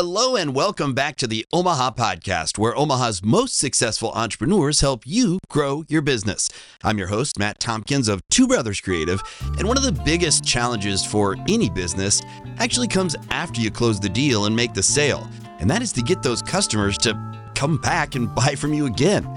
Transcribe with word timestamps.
Hello 0.00 0.36
and 0.36 0.54
welcome 0.54 0.94
back 0.94 1.16
to 1.16 1.26
the 1.26 1.44
Omaha 1.52 1.90
Podcast, 1.90 2.56
where 2.56 2.72
Omaha's 2.78 3.20
most 3.20 3.58
successful 3.58 4.12
entrepreneurs 4.12 4.80
help 4.80 5.04
you 5.04 5.40
grow 5.48 5.84
your 5.88 6.02
business. 6.02 6.48
I'm 6.84 6.98
your 6.98 7.08
host, 7.08 7.36
Matt 7.36 7.58
Tompkins 7.58 8.06
of 8.06 8.22
Two 8.30 8.46
Brothers 8.46 8.80
Creative, 8.80 9.20
and 9.58 9.66
one 9.66 9.76
of 9.76 9.82
the 9.82 9.90
biggest 9.90 10.44
challenges 10.44 11.04
for 11.04 11.34
any 11.48 11.68
business 11.68 12.22
actually 12.58 12.86
comes 12.86 13.16
after 13.32 13.60
you 13.60 13.72
close 13.72 13.98
the 13.98 14.08
deal 14.08 14.44
and 14.44 14.54
make 14.54 14.72
the 14.72 14.84
sale, 14.84 15.28
and 15.58 15.68
that 15.68 15.82
is 15.82 15.92
to 15.94 16.02
get 16.02 16.22
those 16.22 16.42
customers 16.42 16.96
to 16.98 17.50
come 17.56 17.76
back 17.78 18.14
and 18.14 18.32
buy 18.36 18.54
from 18.54 18.72
you 18.72 18.86
again. 18.86 19.28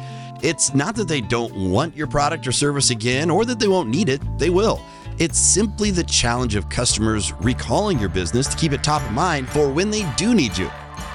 It's 0.43 0.75
not 0.75 0.95
that 0.97 1.07
they 1.07 1.21
don't 1.21 1.71
want 1.71 1.97
your 1.97 2.05
product 2.05 2.45
or 2.45 2.51
service 2.51 2.91
again 2.91 3.31
or 3.31 3.45
that 3.45 3.59
they 3.59 3.67
won't 3.67 3.89
need 3.89 4.09
it, 4.09 4.21
they 4.37 4.51
will. 4.51 4.79
It's 5.19 5.37
simply 5.37 5.91
the 5.91 6.03
challenge 6.03 6.55
of 6.55 6.69
customers 6.69 7.33
recalling 7.41 7.99
your 7.99 8.09
business 8.09 8.47
to 8.47 8.57
keep 8.57 8.71
it 8.71 8.83
top 8.83 9.03
of 9.03 9.11
mind 9.11 9.47
for 9.49 9.69
when 9.69 9.91
they 9.91 10.11
do 10.15 10.33
need 10.33 10.57
you. 10.57 10.69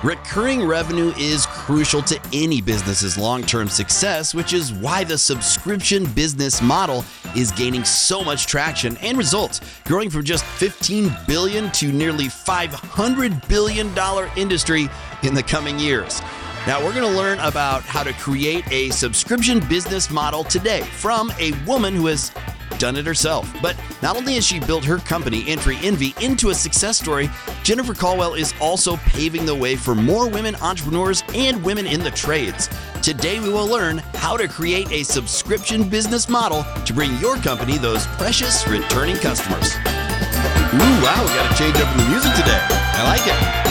Recurring 0.05 0.65
revenue 0.65 1.13
is 1.19 1.47
crucial 1.47 2.03
to 2.03 2.21
any 2.33 2.61
business's 2.61 3.17
long 3.17 3.43
term 3.43 3.69
success, 3.69 4.35
which 4.35 4.53
is 4.53 4.73
why 4.73 5.03
the 5.03 5.17
subscription 5.17 6.05
business 6.13 6.61
model 6.61 7.05
is 7.35 7.51
gaining 7.53 7.85
so 7.85 8.23
much 8.23 8.47
traction 8.47 8.97
and 8.99 9.17
results, 9.17 9.61
growing 9.85 10.11
from 10.11 10.23
just 10.23 10.45
15 10.45 11.11
billion 11.27 11.71
to 11.73 11.91
nearly 11.91 12.29
500 12.29 13.49
billion 13.49 13.93
dollar 13.95 14.31
industry 14.37 14.89
in 15.23 15.35
the 15.35 15.43
coming 15.43 15.79
years. 15.79 16.21
Now, 16.67 16.85
we're 16.85 16.93
going 16.93 17.09
to 17.09 17.17
learn 17.17 17.39
about 17.39 17.83
how 17.83 18.03
to 18.03 18.13
create 18.15 18.65
a 18.73 18.91
subscription 18.91 19.61
business 19.69 20.11
model 20.11 20.43
today 20.43 20.83
from 20.83 21.33
a 21.39 21.53
woman 21.65 21.95
who 21.95 22.07
has 22.07 22.33
done 22.79 22.97
it 22.97 23.07
herself. 23.07 23.53
But 23.61 23.77
not 24.03 24.17
only 24.17 24.35
has 24.35 24.47
she 24.47 24.61
built 24.61 24.85
her 24.85 24.99
company, 24.99 25.45
Entry 25.47 25.77
Envy, 25.83 26.15
into 26.21 26.51
a 26.51 26.55
success 26.55 26.99
story, 26.99 27.31
Jennifer 27.63 27.95
Colwell 27.95 28.35
is 28.35 28.55
also 28.61 28.97
paving 28.99 29.47
the 29.47 29.55
way 29.55 29.77
for 29.77 29.95
more 29.95 30.29
women 30.29 30.55
entrepreneurs 30.57 31.23
and 31.35 31.63
women 31.63 31.87
in 31.87 32.01
the 32.03 32.11
trades. 32.11 32.69
Today, 33.03 33.41
we 33.41 33.49
will 33.49 33.67
learn 33.67 33.99
how 34.15 34.37
to 34.37 34.49
create 34.49 34.91
a 34.91 35.03
subscription 35.03 35.89
business 35.89 36.29
model 36.29 36.65
to 36.85 36.93
bring 36.93 37.17
your 37.19 37.37
company 37.37 37.79
those 37.79 38.07
precious 38.19 38.67
returning 38.69 39.17
customers. 39.17 39.75
Ooh, 39.77 40.97
wow, 41.03 41.23
we 41.23 41.33
got 41.35 41.51
to 41.51 41.57
change 41.57 41.77
up 41.77 41.91
in 41.93 42.05
the 42.05 42.11
music 42.11 42.33
today. 42.35 42.61
I 42.61 43.05
like 43.09 43.27
it. 43.27 43.67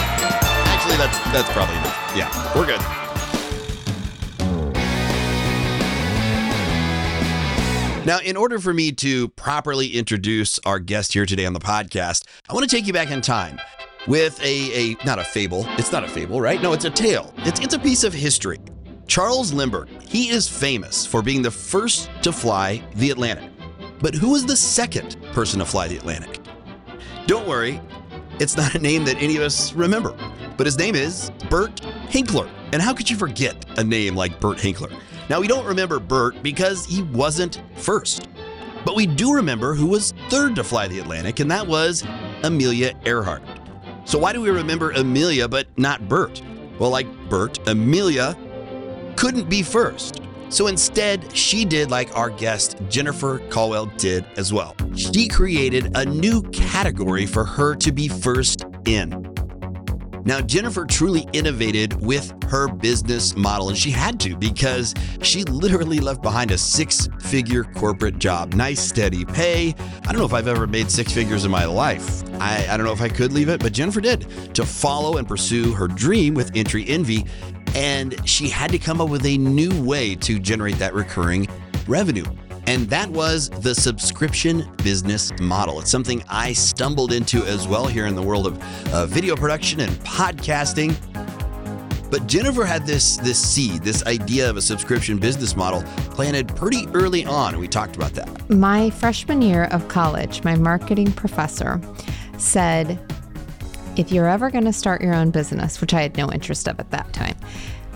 Actually, 0.67 0.97
that's 0.97 1.17
that's 1.33 1.51
probably 1.51 1.75
enough. 1.75 2.13
Yeah, 2.15 2.57
we're 2.57 2.65
good. 2.65 3.04
Now, 8.05 8.19
in 8.19 8.37
order 8.37 8.59
for 8.59 8.71
me 8.71 8.91
to 8.91 9.29
properly 9.29 9.87
introduce 9.87 10.59
our 10.59 10.77
guest 10.77 11.13
here 11.13 11.25
today 11.25 11.47
on 11.47 11.53
the 11.53 11.59
podcast, 11.59 12.25
I 12.47 12.53
want 12.53 12.69
to 12.69 12.73
take 12.73 12.85
you 12.85 12.93
back 12.93 13.09
in 13.09 13.19
time 13.19 13.59
with 14.07 14.39
a, 14.43 14.91
a 14.91 14.95
not 15.03 15.17
a 15.17 15.23
fable. 15.23 15.65
It's 15.69 15.91
not 15.91 16.03
a 16.03 16.07
fable, 16.07 16.39
right? 16.39 16.61
No, 16.61 16.73
it's 16.73 16.85
a 16.85 16.91
tale. 16.91 17.33
It's 17.39 17.59
it's 17.59 17.73
a 17.73 17.79
piece 17.79 18.03
of 18.03 18.13
history. 18.13 18.59
Charles 19.07 19.51
Lindbergh, 19.51 19.89
he 20.03 20.29
is 20.29 20.47
famous 20.47 21.03
for 21.03 21.23
being 21.23 21.41
the 21.41 21.49
first 21.49 22.11
to 22.21 22.31
fly 22.31 22.83
the 22.93 23.09
Atlantic. 23.09 23.49
But 23.99 24.13
who 24.13 24.33
was 24.33 24.45
the 24.45 24.55
second 24.55 25.17
person 25.33 25.57
to 25.57 25.65
fly 25.65 25.87
the 25.87 25.97
Atlantic? 25.97 26.39
Don't 27.25 27.47
worry, 27.47 27.81
it's 28.39 28.55
not 28.55 28.75
a 28.75 28.79
name 28.79 29.03
that 29.05 29.19
any 29.19 29.35
of 29.35 29.41
us 29.41 29.73
remember, 29.73 30.15
but 30.57 30.67
his 30.67 30.77
name 30.77 30.93
is 30.93 31.31
Bert 31.49 31.81
Hinkler. 32.07 32.51
And 32.71 32.83
how 32.83 32.93
could 32.93 33.09
you 33.09 33.17
forget 33.17 33.65
a 33.79 33.83
name 33.83 34.15
like 34.15 34.39
Bert 34.39 34.57
Hinkler? 34.59 34.95
Now, 35.29 35.39
we 35.39 35.47
don't 35.47 35.65
remember 35.65 35.99
Bert 35.99 36.41
because 36.43 36.85
he 36.85 37.01
wasn't 37.03 37.61
first, 37.75 38.27
but 38.85 38.95
we 38.95 39.07
do 39.07 39.33
remember 39.33 39.73
who 39.73 39.87
was 39.87 40.13
third 40.29 40.55
to 40.55 40.63
fly 40.63 40.87
the 40.87 40.99
Atlantic, 40.99 41.39
and 41.39 41.49
that 41.49 41.65
was 41.65 42.05
Amelia 42.43 42.93
Earhart. 43.05 43.41
So, 44.05 44.19
why 44.19 44.33
do 44.33 44.41
we 44.41 44.49
remember 44.49 44.91
Amelia 44.91 45.47
but 45.47 45.67
not 45.77 46.07
Bert? 46.07 46.41
Well, 46.77 46.91
like 46.91 47.07
Bert, 47.29 47.67
Amelia 47.67 48.37
couldn't 49.15 49.49
be 49.49 49.63
first. 49.63 50.21
So 50.49 50.67
instead, 50.67 51.35
she 51.35 51.65
did 51.65 51.89
like 51.89 52.15
our 52.15 52.29
guest 52.29 52.77
Jennifer 52.87 53.39
Colwell 53.49 53.87
did 53.97 54.25
as 54.37 54.53
well. 54.53 54.75
She 54.95 55.27
created 55.27 55.97
a 55.97 56.05
new 56.05 56.41
category 56.43 57.25
for 57.25 57.43
her 57.43 57.75
to 57.75 57.91
be 57.91 58.07
first 58.07 58.63
in. 58.85 59.33
Now, 60.25 60.41
Jennifer 60.41 60.85
truly 60.85 61.27
innovated 61.33 62.03
with 62.03 62.33
her 62.45 62.67
business 62.67 63.35
model, 63.35 63.69
and 63.69 63.77
she 63.77 63.91
had 63.91 64.19
to 64.21 64.35
because 64.35 64.95
she 65.21 65.43
literally 65.43 65.99
left 65.99 66.23
behind 66.23 66.49
a 66.49 66.57
six 66.57 67.07
figure 67.19 67.63
corporate 67.63 68.17
job. 68.17 68.55
Nice, 68.55 68.79
steady 68.79 69.23
pay. 69.23 69.75
I 70.01 70.11
don't 70.11 70.17
know 70.17 70.25
if 70.25 70.33
I've 70.33 70.47
ever 70.47 70.65
made 70.65 70.89
six 70.89 71.13
figures 71.13 71.45
in 71.45 71.51
my 71.51 71.65
life. 71.65 72.23
I, 72.41 72.65
I 72.67 72.75
don't 72.75 72.87
know 72.87 72.91
if 72.91 73.01
I 73.01 73.09
could 73.09 73.33
leave 73.33 73.49
it, 73.49 73.61
but 73.61 73.71
Jennifer 73.71 74.01
did 74.01 74.27
to 74.55 74.65
follow 74.65 75.17
and 75.17 75.27
pursue 75.27 75.73
her 75.73 75.87
dream 75.87 76.33
with 76.33 76.51
Entry 76.55 76.87
Envy. 76.87 77.27
And 77.75 78.27
she 78.27 78.49
had 78.49 78.71
to 78.71 78.79
come 78.79 79.01
up 79.01 79.09
with 79.09 79.25
a 79.27 79.37
new 79.37 79.79
way 79.83 80.15
to 80.15 80.39
generate 80.39 80.79
that 80.79 80.95
recurring 80.95 81.47
revenue. 81.87 82.25
And 82.67 82.89
that 82.89 83.09
was 83.09 83.49
the 83.49 83.75
subscription 83.75 84.67
business 84.77 85.31
model. 85.39 85.79
It's 85.79 85.91
something 85.91 86.23
I 86.27 86.53
stumbled 86.53 87.11
into 87.11 87.45
as 87.45 87.67
well 87.67 87.85
here 87.85 88.07
in 88.07 88.15
the 88.15 88.21
world 88.21 88.47
of 88.47 88.93
uh, 88.93 89.05
video 89.05 89.35
production 89.35 89.81
and 89.81 89.91
podcasting. 89.99 90.95
But 92.09 92.27
Jennifer 92.27 92.65
had 92.65 92.85
this 92.85 93.17
this 93.17 93.39
seed, 93.39 93.83
this 93.83 94.05
idea 94.05 94.49
of 94.49 94.57
a 94.57 94.61
subscription 94.61 95.17
business 95.17 95.55
model 95.55 95.83
planted 96.11 96.47
pretty 96.55 96.87
early 96.93 97.25
on, 97.25 97.59
we 97.59 97.67
talked 97.67 97.95
about 97.95 98.13
that. 98.13 98.49
My 98.49 98.89
freshman 98.89 99.41
year 99.41 99.65
of 99.65 99.87
college, 99.87 100.43
my 100.43 100.55
marketing 100.55 101.11
professor 101.11 101.81
said, 102.37 102.99
if 103.95 104.11
you're 104.11 104.27
ever 104.27 104.49
going 104.49 104.65
to 104.65 104.73
start 104.73 105.01
your 105.01 105.13
own 105.13 105.31
business, 105.31 105.81
which 105.81 105.93
I 105.93 106.01
had 106.01 106.17
no 106.17 106.31
interest 106.31 106.67
of 106.67 106.79
at 106.79 106.91
that 106.91 107.11
time, 107.13 107.35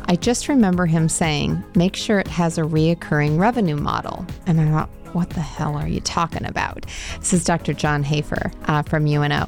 I 0.09 0.15
just 0.15 0.47
remember 0.47 0.87
him 0.87 1.07
saying, 1.07 1.63
make 1.75 1.95
sure 1.95 2.17
it 2.17 2.27
has 2.27 2.57
a 2.57 2.63
reoccurring 2.63 3.37
revenue 3.37 3.75
model. 3.75 4.25
And 4.47 4.59
I 4.59 4.67
thought, 4.67 4.89
what 5.13 5.29
the 5.29 5.41
hell 5.41 5.75
are 5.75 5.87
you 5.87 6.01
talking 6.01 6.45
about? 6.45 6.87
This 7.19 7.31
is 7.31 7.43
Dr. 7.43 7.73
John 7.73 8.01
Hafer 8.01 8.51
uh, 8.65 8.81
from 8.81 9.05
UNO. 9.05 9.47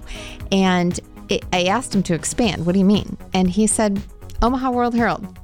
And 0.51 0.99
it, 1.29 1.43
I 1.51 1.63
asked 1.63 1.95
him 1.95 2.03
to 2.03 2.13
expand. 2.13 2.67
What 2.67 2.73
do 2.73 2.79
you 2.79 2.85
mean? 2.85 3.17
And 3.33 3.49
he 3.49 3.65
said, 3.65 4.03
Omaha 4.43 4.69
World 4.69 4.93
Herald, 4.93 5.35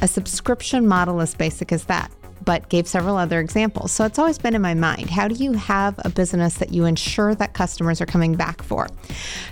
a 0.00 0.08
subscription 0.08 0.88
model 0.88 1.20
as 1.20 1.34
basic 1.34 1.70
as 1.70 1.84
that 1.84 2.10
but 2.46 2.66
gave 2.70 2.88
several 2.88 3.18
other 3.18 3.40
examples. 3.40 3.92
So 3.92 4.06
it's 4.06 4.18
always 4.18 4.38
been 4.38 4.54
in 4.54 4.62
my 4.62 4.72
mind. 4.72 5.10
How 5.10 5.28
do 5.28 5.34
you 5.34 5.52
have 5.52 6.00
a 6.04 6.08
business 6.08 6.54
that 6.54 6.72
you 6.72 6.86
ensure 6.86 7.34
that 7.34 7.52
customers 7.52 8.00
are 8.00 8.06
coming 8.06 8.36
back 8.36 8.62
for? 8.62 8.88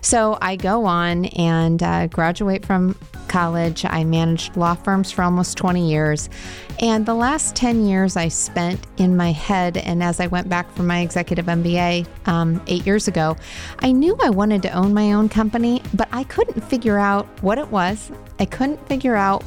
So 0.00 0.38
I 0.40 0.56
go 0.56 0.86
on 0.86 1.26
and 1.26 1.82
uh, 1.82 2.06
graduate 2.06 2.64
from 2.64 2.96
college. 3.28 3.84
I 3.84 4.04
managed 4.04 4.56
law 4.56 4.74
firms 4.74 5.10
for 5.10 5.22
almost 5.22 5.58
20 5.58 5.90
years. 5.90 6.30
And 6.80 7.04
the 7.04 7.14
last 7.14 7.56
10 7.56 7.84
years 7.84 8.16
I 8.16 8.28
spent 8.28 8.80
in 8.96 9.16
my 9.16 9.32
head, 9.32 9.76
and 9.76 10.02
as 10.02 10.20
I 10.20 10.28
went 10.28 10.48
back 10.48 10.72
from 10.72 10.86
my 10.86 11.00
executive 11.00 11.46
MBA 11.46 12.06
um, 12.28 12.62
eight 12.68 12.86
years 12.86 13.08
ago, 13.08 13.36
I 13.80 13.90
knew 13.90 14.16
I 14.22 14.30
wanted 14.30 14.62
to 14.62 14.72
own 14.72 14.94
my 14.94 15.12
own 15.12 15.28
company, 15.28 15.82
but 15.94 16.08
I 16.12 16.24
couldn't 16.24 16.62
figure 16.62 16.98
out 16.98 17.26
what 17.42 17.58
it 17.58 17.68
was. 17.68 18.10
I 18.38 18.44
couldn't 18.44 18.86
figure 18.88 19.16
out 19.16 19.42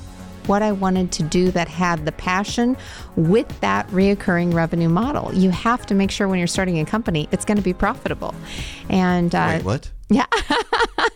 what 0.47 0.61
I 0.61 0.71
wanted 0.71 1.11
to 1.13 1.23
do 1.23 1.51
that 1.51 1.67
had 1.67 2.05
the 2.05 2.11
passion 2.11 2.77
with 3.15 3.59
that 3.61 3.87
reoccurring 3.89 4.53
revenue 4.53 4.89
model. 4.89 5.33
You 5.33 5.49
have 5.51 5.85
to 5.87 5.95
make 5.95 6.11
sure 6.11 6.27
when 6.27 6.39
you're 6.39 6.47
starting 6.47 6.79
a 6.79 6.85
company, 6.85 7.27
it's 7.31 7.45
going 7.45 7.57
to 7.57 7.63
be 7.63 7.73
profitable. 7.73 8.33
And 8.89 9.33
uh, 9.33 9.53
Wait, 9.55 9.63
what? 9.63 9.91
Yeah, 10.09 10.25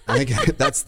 I 0.08 0.25
think 0.25 0.58
that's 0.58 0.86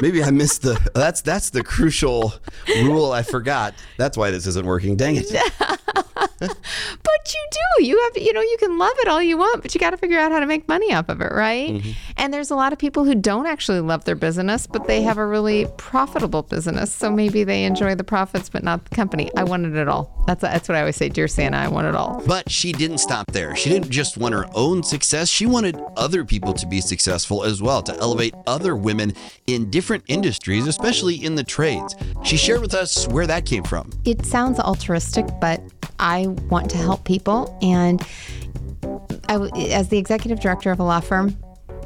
maybe 0.00 0.22
I 0.22 0.30
missed 0.30 0.62
the. 0.62 0.90
That's 0.94 1.20
that's 1.20 1.50
the 1.50 1.64
crucial 1.64 2.32
rule 2.68 3.10
I 3.10 3.22
forgot. 3.22 3.74
That's 3.96 4.16
why 4.16 4.30
this 4.30 4.46
isn't 4.46 4.64
working. 4.66 4.96
Dang 4.96 5.16
it. 5.16 5.26
but 7.02 7.34
you 7.34 7.48
do. 7.50 7.84
You 7.84 8.00
have, 8.02 8.22
you 8.22 8.32
know, 8.32 8.40
you 8.40 8.56
can 8.58 8.78
love 8.78 8.94
it 8.98 9.08
all 9.08 9.22
you 9.22 9.36
want, 9.36 9.62
but 9.62 9.74
you 9.74 9.80
got 9.80 9.90
to 9.90 9.96
figure 9.96 10.18
out 10.18 10.32
how 10.32 10.40
to 10.40 10.46
make 10.46 10.66
money 10.68 10.92
off 10.92 11.08
of 11.08 11.20
it, 11.20 11.32
right? 11.32 11.70
Mm-hmm. 11.70 11.90
And 12.16 12.32
there's 12.32 12.50
a 12.50 12.56
lot 12.56 12.72
of 12.72 12.78
people 12.78 13.04
who 13.04 13.14
don't 13.14 13.46
actually 13.46 13.80
love 13.80 14.04
their 14.04 14.14
business, 14.14 14.66
but 14.66 14.86
they 14.86 15.02
have 15.02 15.18
a 15.18 15.26
really 15.26 15.66
profitable 15.76 16.42
business. 16.42 16.92
So 16.92 17.10
maybe 17.10 17.44
they 17.44 17.64
enjoy 17.64 17.94
the 17.94 18.04
profits, 18.04 18.48
but 18.48 18.62
not 18.62 18.84
the 18.84 18.94
company. 18.94 19.30
I 19.36 19.44
wanted 19.44 19.76
it 19.76 19.88
all. 19.88 20.14
That's 20.26 20.42
that's 20.42 20.68
what 20.68 20.76
I 20.76 20.80
always 20.80 20.96
say, 20.96 21.08
dear 21.08 21.28
Santa. 21.28 21.56
I 21.56 21.68
want 21.68 21.86
it 21.86 21.94
all. 21.94 22.22
But 22.26 22.50
she 22.50 22.72
didn't 22.72 22.98
stop 22.98 23.30
there. 23.32 23.54
She 23.56 23.70
didn't 23.70 23.90
just 23.90 24.16
want 24.16 24.34
her 24.34 24.46
own 24.54 24.82
success. 24.82 25.28
She 25.28 25.46
wanted 25.46 25.78
other 25.96 26.24
people 26.24 26.52
to 26.54 26.66
be 26.66 26.80
successful 26.80 27.44
as 27.44 27.60
well, 27.60 27.82
to 27.82 27.96
elevate 27.98 28.34
other 28.46 28.76
women 28.76 29.12
in 29.46 29.70
different 29.70 30.04
industries, 30.08 30.66
especially 30.66 31.16
in 31.16 31.34
the 31.34 31.44
trades. 31.44 31.94
She 32.24 32.36
shared 32.36 32.60
with 32.60 32.74
us 32.74 33.08
where 33.08 33.26
that 33.26 33.44
came 33.46 33.64
from. 33.64 33.90
It 34.04 34.24
sounds 34.24 34.58
altruistic, 34.58 35.26
but 35.40 35.60
I 36.00 36.26
want 36.48 36.70
to 36.70 36.78
help 36.78 37.04
people. 37.04 37.56
And 37.62 38.02
I, 39.28 39.36
as 39.70 39.88
the 39.88 39.98
executive 39.98 40.40
director 40.40 40.72
of 40.72 40.80
a 40.80 40.82
law 40.82 41.00
firm, 41.00 41.36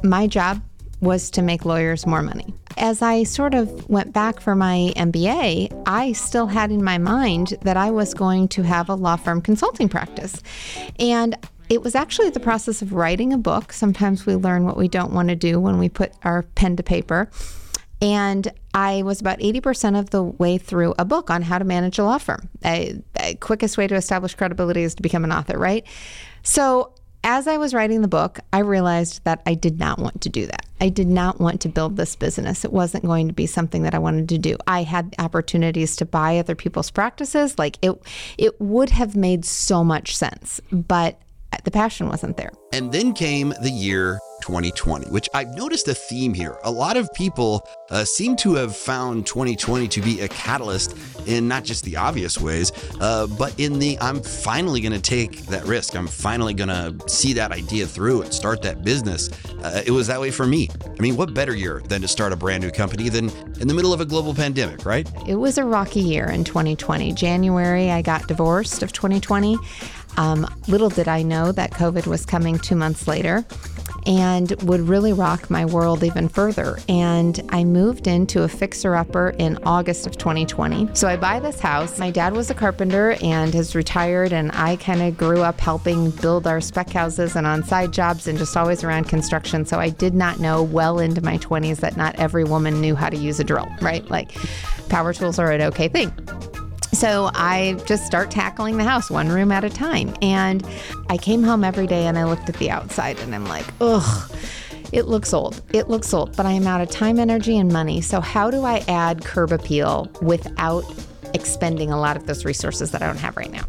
my 0.03 0.25
job 0.25 0.61
was 1.01 1.29
to 1.31 1.41
make 1.41 1.65
lawyers 1.65 2.07
more 2.07 2.21
money. 2.21 2.53
As 2.77 3.01
I 3.01 3.23
sort 3.23 3.53
of 3.53 3.89
went 3.89 4.13
back 4.13 4.39
for 4.39 4.55
my 4.55 4.91
MBA, 4.95 5.83
I 5.85 6.13
still 6.13 6.47
had 6.47 6.71
in 6.71 6.83
my 6.83 6.97
mind 6.97 7.57
that 7.61 7.77
I 7.77 7.91
was 7.91 8.13
going 8.13 8.47
to 8.49 8.63
have 8.63 8.89
a 8.89 8.95
law 8.95 9.15
firm 9.15 9.41
consulting 9.41 9.87
practice. 9.87 10.41
And 10.99 11.35
it 11.69 11.81
was 11.81 11.95
actually 11.95 12.29
the 12.29 12.39
process 12.39 12.81
of 12.81 12.93
writing 12.93 13.33
a 13.33 13.37
book. 13.37 13.73
Sometimes 13.73 14.25
we 14.25 14.35
learn 14.35 14.65
what 14.65 14.77
we 14.77 14.87
don't 14.87 15.13
want 15.13 15.29
to 15.29 15.35
do 15.35 15.59
when 15.59 15.79
we 15.79 15.89
put 15.89 16.13
our 16.23 16.43
pen 16.43 16.75
to 16.75 16.83
paper. 16.83 17.29
And 18.01 18.51
I 18.73 19.03
was 19.03 19.21
about 19.21 19.39
80% 19.39 19.97
of 19.97 20.09
the 20.09 20.23
way 20.23 20.57
through 20.57 20.93
a 20.99 21.05
book 21.05 21.29
on 21.29 21.41
how 21.41 21.57
to 21.57 21.65
manage 21.65 21.97
a 21.97 22.03
law 22.03 22.17
firm. 22.17 22.49
The 22.61 23.01
quickest 23.39 23.77
way 23.77 23.87
to 23.87 23.95
establish 23.95 24.35
credibility 24.35 24.83
is 24.83 24.95
to 24.95 25.01
become 25.01 25.23
an 25.23 25.31
author, 25.31 25.57
right? 25.57 25.85
So 26.43 26.93
as 27.23 27.47
I 27.47 27.57
was 27.57 27.73
writing 27.73 28.01
the 28.01 28.07
book, 28.07 28.39
I 28.53 28.59
realized 28.59 29.23
that 29.23 29.41
I 29.47 29.55
did 29.55 29.79
not 29.79 29.97
want 29.97 30.21
to 30.21 30.29
do 30.29 30.45
that. 30.45 30.65
I 30.79 30.89
did 30.89 31.07
not 31.07 31.39
want 31.39 31.61
to 31.61 31.69
build 31.69 31.95
this 31.95 32.15
business. 32.15 32.63
It 32.63 32.71
wasn't 32.71 33.05
going 33.05 33.29
to 33.29 33.33
be 33.33 33.47
something 33.47 33.81
that 33.83 33.95
I 33.95 33.97
wanted 33.97 34.29
to 34.29 34.37
do. 34.37 34.57
I 34.67 34.83
had 34.83 35.15
opportunities 35.17 35.95
to 35.95 36.05
buy 36.05 36.37
other 36.37 36.53
people's 36.53 36.91
practices. 36.91 37.57
Like 37.57 37.79
it 37.81 37.99
it 38.37 38.59
would 38.61 38.91
have 38.91 39.15
made 39.15 39.45
so 39.45 39.83
much 39.83 40.15
sense, 40.15 40.61
but 40.71 41.19
the 41.63 41.71
passion 41.71 42.09
wasn't 42.09 42.37
there. 42.37 42.51
And 42.75 42.91
then 42.91 43.13
came 43.13 43.53
the 43.61 43.69
year 43.69 44.19
2020, 44.41 45.09
which 45.09 45.29
I've 45.33 45.55
noticed 45.55 45.87
a 45.87 45.93
theme 45.93 46.33
here. 46.33 46.57
A 46.65 46.69
lot 46.69 46.97
of 46.97 47.11
people 47.13 47.65
uh, 47.89 48.03
seem 48.03 48.35
to 48.37 48.55
have 48.55 48.75
found 48.75 49.25
2020 49.25 49.87
to 49.87 50.01
be 50.01 50.19
a 50.19 50.27
catalyst 50.27 50.93
in 51.25 51.47
not 51.47 51.63
just 51.63 51.85
the 51.85 51.95
obvious 51.95 52.37
ways, 52.37 52.73
uh, 52.99 53.27
but 53.27 53.57
in 53.57 53.79
the 53.79 53.97
I'm 54.01 54.21
finally 54.21 54.81
going 54.81 54.91
to 54.91 55.01
take 55.01 55.45
that 55.45 55.63
risk. 55.63 55.95
I'm 55.95 56.05
finally 56.05 56.53
going 56.53 56.67
to 56.67 56.93
see 57.07 57.31
that 57.33 57.53
idea 57.53 57.87
through 57.87 58.23
and 58.23 58.33
start 58.33 58.61
that 58.63 58.83
business. 58.83 59.29
Uh, 59.63 59.81
it 59.85 59.91
was 59.91 60.07
that 60.07 60.19
way 60.19 60.29
for 60.29 60.45
me. 60.45 60.67
I 60.85 61.01
mean, 61.01 61.15
what 61.15 61.33
better 61.33 61.55
year 61.55 61.81
than 61.87 62.01
to 62.01 62.09
start 62.09 62.33
a 62.33 62.35
brand 62.35 62.61
new 62.61 62.71
company 62.71 63.07
than 63.07 63.29
in 63.61 63.69
the 63.69 63.73
middle 63.73 63.93
of 63.93 64.01
a 64.01 64.05
global 64.05 64.33
pandemic, 64.33 64.85
right? 64.85 65.09
It 65.25 65.35
was 65.35 65.57
a 65.57 65.63
rocky 65.63 66.01
year 66.01 66.29
in 66.29 66.43
2020. 66.43 67.13
January, 67.13 67.89
I 67.89 68.01
got 68.01 68.27
divorced 68.27 68.83
of 68.83 68.91
2020. 68.91 69.57
Um, 70.17 70.47
little 70.67 70.89
did 70.89 71.07
I 71.07 71.21
know 71.21 71.51
that 71.51 71.71
COVID 71.71 72.07
was 72.07 72.25
coming 72.25 72.57
two 72.59 72.75
months 72.75 73.07
later 73.07 73.45
and 74.05 74.51
would 74.63 74.81
really 74.81 75.13
rock 75.13 75.49
my 75.49 75.65
world 75.65 76.03
even 76.03 76.29
further. 76.29 76.77
And 76.87 77.41
I 77.49 77.63
moved 77.63 78.07
into 78.07 78.43
a 78.43 78.47
fixer 78.47 78.95
upper 78.95 79.29
in 79.37 79.57
August 79.65 80.05
of 80.05 80.17
2020. 80.17 80.89
So 80.93 81.07
I 81.07 81.17
buy 81.17 81.39
this 81.39 81.59
house. 81.59 81.97
My 81.99 82.11
dad 82.11 82.33
was 82.33 82.49
a 82.49 82.53
carpenter 82.53 83.17
and 83.21 83.53
has 83.53 83.75
retired, 83.75 84.31
and 84.31 84.51
I 84.53 84.75
kind 84.75 85.01
of 85.01 85.17
grew 85.17 85.41
up 85.41 85.59
helping 85.59 86.11
build 86.11 86.47
our 86.47 86.61
spec 86.61 86.91
houses 86.91 87.35
and 87.35 87.47
on 87.47 87.63
side 87.63 87.91
jobs 87.91 88.27
and 88.27 88.37
just 88.37 88.55
always 88.55 88.83
around 88.83 89.05
construction. 89.05 89.65
So 89.65 89.79
I 89.79 89.89
did 89.89 90.13
not 90.13 90.39
know 90.39 90.61
well 90.63 90.99
into 90.99 91.21
my 91.21 91.37
20s 91.39 91.77
that 91.77 91.97
not 91.97 92.15
every 92.17 92.43
woman 92.43 92.81
knew 92.81 92.95
how 92.95 93.09
to 93.09 93.17
use 93.17 93.39
a 93.39 93.43
drill, 93.43 93.67
right? 93.81 94.07
Like 94.09 94.35
power 94.89 95.13
tools 95.13 95.39
are 95.39 95.51
an 95.51 95.61
okay 95.61 95.87
thing. 95.87 96.13
So 96.95 97.29
I 97.33 97.73
just 97.85 98.05
start 98.05 98.31
tackling 98.31 98.77
the 98.77 98.85
house 98.85 99.11
one 99.11 99.27
room 99.27 99.51
at 99.51 99.65
a 99.65 99.69
time. 99.69 100.15
And 100.21 100.65
I 101.09 101.17
came 101.17 101.43
home 101.43 101.65
every 101.65 101.87
day 101.87 102.07
and 102.07 102.17
I 102.17 102.23
looked 102.23 102.47
at 102.47 102.55
the 102.55 102.71
outside 102.71 103.19
and 103.19 103.35
I'm 103.35 103.45
like, 103.45 103.65
ugh. 103.81 104.31
It 104.93 105.07
looks 105.07 105.33
old. 105.33 105.61
It 105.73 105.89
looks 105.89 106.13
old, 106.13 106.37
but 106.37 106.45
I 106.45 106.51
am 106.51 106.67
out 106.67 106.79
of 106.79 106.89
time, 106.89 107.19
energy, 107.19 107.57
and 107.57 107.73
money. 107.73 107.99
So, 107.99 108.21
how 108.21 108.49
do 108.49 108.63
I 108.63 108.85
add 108.87 109.25
curb 109.25 109.51
appeal 109.51 110.09
without 110.21 110.85
expending 111.35 111.91
a 111.91 111.99
lot 111.99 112.17
of 112.17 112.25
those 112.25 112.45
resources 112.45 112.91
that 112.91 113.03
I 113.03 113.07
don't 113.07 113.17
have 113.17 113.37
right 113.37 113.51
now. 113.51 113.65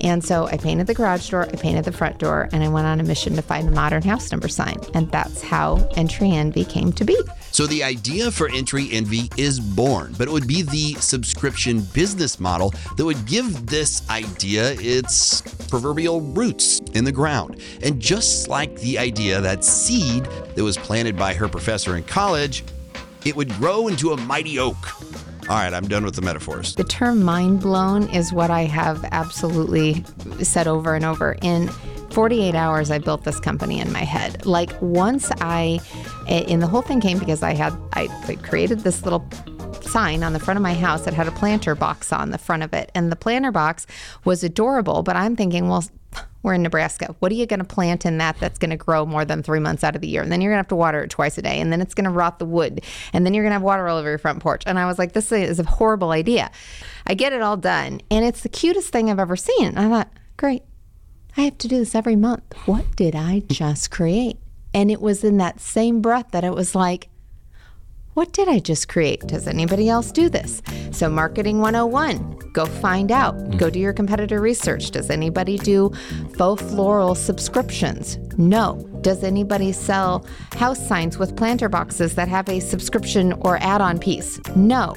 And 0.00 0.22
so 0.22 0.46
I 0.46 0.58
painted 0.58 0.86
the 0.86 0.94
garage 0.94 1.28
door, 1.30 1.48
I 1.48 1.56
painted 1.56 1.84
the 1.84 1.92
front 1.92 2.18
door, 2.18 2.48
and 2.52 2.62
I 2.62 2.68
went 2.68 2.86
on 2.86 3.00
a 3.00 3.02
mission 3.02 3.34
to 3.34 3.42
find 3.42 3.66
a 3.68 3.72
modern 3.72 4.02
house 4.02 4.30
number 4.30 4.48
sign. 4.48 4.78
And 4.94 5.10
that's 5.10 5.42
how 5.42 5.76
Entry 5.96 6.30
Envy 6.30 6.64
came 6.64 6.92
to 6.92 7.04
be. 7.04 7.18
So 7.50 7.66
the 7.66 7.82
idea 7.82 8.30
for 8.30 8.50
Entry 8.50 8.88
Envy 8.92 9.30
is 9.38 9.58
born, 9.58 10.14
but 10.18 10.28
it 10.28 10.30
would 10.30 10.46
be 10.46 10.60
the 10.60 10.94
subscription 11.00 11.80
business 11.94 12.38
model 12.38 12.74
that 12.96 13.04
would 13.04 13.24
give 13.24 13.66
this 13.66 14.08
idea 14.10 14.72
its 14.78 15.40
proverbial 15.68 16.20
roots 16.20 16.80
in 16.92 17.04
the 17.04 17.12
ground. 17.12 17.60
And 17.82 17.98
just 17.98 18.48
like 18.48 18.78
the 18.80 18.98
idea 18.98 19.40
that 19.40 19.64
seed 19.64 20.24
that 20.54 20.62
was 20.62 20.76
planted 20.76 21.16
by 21.16 21.32
her 21.32 21.48
professor 21.48 21.96
in 21.96 22.04
college, 22.04 22.62
it 23.24 23.34
would 23.34 23.50
grow 23.54 23.88
into 23.88 24.12
a 24.12 24.16
mighty 24.18 24.58
oak 24.58 24.76
all 25.48 25.56
right, 25.56 25.72
I'm 25.72 25.86
done 25.86 26.04
with 26.04 26.16
the 26.16 26.22
metaphors. 26.22 26.74
The 26.74 26.82
term 26.82 27.22
mind 27.22 27.60
blown 27.60 28.08
is 28.10 28.32
what 28.32 28.50
I 28.50 28.62
have 28.62 29.04
absolutely 29.12 30.04
said 30.42 30.66
over 30.66 30.96
and 30.96 31.04
over. 31.04 31.36
In 31.40 31.68
48 32.10 32.56
hours, 32.56 32.90
I 32.90 32.98
built 32.98 33.22
this 33.22 33.38
company 33.38 33.78
in 33.78 33.92
my 33.92 34.00
head. 34.00 34.44
Like 34.44 34.72
once 34.82 35.30
I, 35.40 35.78
eh, 36.26 36.46
and 36.48 36.60
the 36.60 36.66
whole 36.66 36.82
thing 36.82 37.00
came 37.00 37.20
because 37.20 37.44
I 37.44 37.54
had, 37.54 37.72
I 37.92 38.08
created 38.42 38.80
this 38.80 39.04
little 39.04 39.24
sign 39.82 40.24
on 40.24 40.32
the 40.32 40.40
front 40.40 40.56
of 40.56 40.62
my 40.62 40.74
house 40.74 41.04
that 41.04 41.14
had 41.14 41.28
a 41.28 41.32
planter 41.32 41.76
box 41.76 42.12
on 42.12 42.30
the 42.30 42.38
front 42.38 42.64
of 42.64 42.74
it. 42.74 42.90
And 42.94 43.12
the 43.12 43.16
planter 43.16 43.52
box 43.52 43.86
was 44.24 44.42
adorable, 44.42 45.04
but 45.04 45.14
I'm 45.14 45.36
thinking, 45.36 45.68
well, 45.68 45.84
we're 46.46 46.54
in 46.54 46.62
Nebraska. 46.62 47.14
What 47.18 47.32
are 47.32 47.34
you 47.34 47.44
going 47.44 47.58
to 47.58 47.64
plant 47.64 48.06
in 48.06 48.18
that 48.18 48.38
that's 48.38 48.58
going 48.58 48.70
to 48.70 48.76
grow 48.76 49.04
more 49.04 49.24
than 49.24 49.42
three 49.42 49.58
months 49.58 49.82
out 49.82 49.96
of 49.96 50.00
the 50.00 50.06
year? 50.06 50.22
And 50.22 50.30
then 50.30 50.40
you're 50.40 50.52
going 50.52 50.58
to 50.58 50.60
have 50.60 50.68
to 50.68 50.76
water 50.76 51.02
it 51.02 51.10
twice 51.10 51.36
a 51.36 51.42
day. 51.42 51.60
And 51.60 51.72
then 51.72 51.80
it's 51.80 51.92
going 51.92 52.04
to 52.04 52.10
rot 52.10 52.38
the 52.38 52.46
wood. 52.46 52.82
And 53.12 53.26
then 53.26 53.34
you're 53.34 53.42
going 53.42 53.50
to 53.50 53.56
have 53.56 53.62
water 53.62 53.88
all 53.88 53.98
over 53.98 54.08
your 54.08 54.18
front 54.18 54.40
porch. 54.40 54.62
And 54.64 54.78
I 54.78 54.86
was 54.86 54.96
like, 54.96 55.12
this 55.12 55.32
is 55.32 55.58
a 55.58 55.64
horrible 55.64 56.12
idea. 56.12 56.50
I 57.06 57.14
get 57.14 57.32
it 57.32 57.42
all 57.42 57.56
done. 57.56 58.00
And 58.12 58.24
it's 58.24 58.42
the 58.42 58.48
cutest 58.48 58.90
thing 58.90 59.10
I've 59.10 59.18
ever 59.18 59.36
seen. 59.36 59.66
And 59.66 59.80
I 59.80 59.88
thought, 59.88 60.12
great. 60.36 60.62
I 61.36 61.42
have 61.42 61.58
to 61.58 61.68
do 61.68 61.78
this 61.78 61.96
every 61.96 62.16
month. 62.16 62.44
What 62.64 62.94
did 62.94 63.16
I 63.16 63.42
just 63.48 63.90
create? 63.90 64.38
And 64.72 64.88
it 64.88 65.00
was 65.00 65.24
in 65.24 65.38
that 65.38 65.60
same 65.60 66.00
breath 66.00 66.30
that 66.30 66.44
it 66.44 66.54
was 66.54 66.76
like, 66.76 67.08
what 68.16 68.32
did 68.32 68.48
I 68.48 68.60
just 68.60 68.88
create? 68.88 69.20
Does 69.26 69.46
anybody 69.46 69.90
else 69.90 70.10
do 70.10 70.30
this? 70.30 70.62
So, 70.90 71.10
Marketing 71.10 71.60
101, 71.60 72.38
go 72.54 72.64
find 72.64 73.12
out. 73.12 73.36
Mm. 73.36 73.58
Go 73.58 73.68
do 73.68 73.78
your 73.78 73.92
competitor 73.92 74.40
research. 74.40 74.90
Does 74.90 75.10
anybody 75.10 75.58
do 75.58 75.92
faux 76.38 76.62
floral 76.62 77.14
subscriptions? 77.14 78.16
No. 78.38 78.95
Does 79.06 79.22
anybody 79.22 79.70
sell 79.70 80.26
house 80.56 80.84
signs 80.84 81.16
with 81.16 81.36
planter 81.36 81.68
boxes 81.68 82.16
that 82.16 82.26
have 82.26 82.48
a 82.48 82.58
subscription 82.58 83.34
or 83.34 83.56
add 83.58 83.80
on 83.80 84.00
piece? 84.00 84.40
No. 84.56 84.96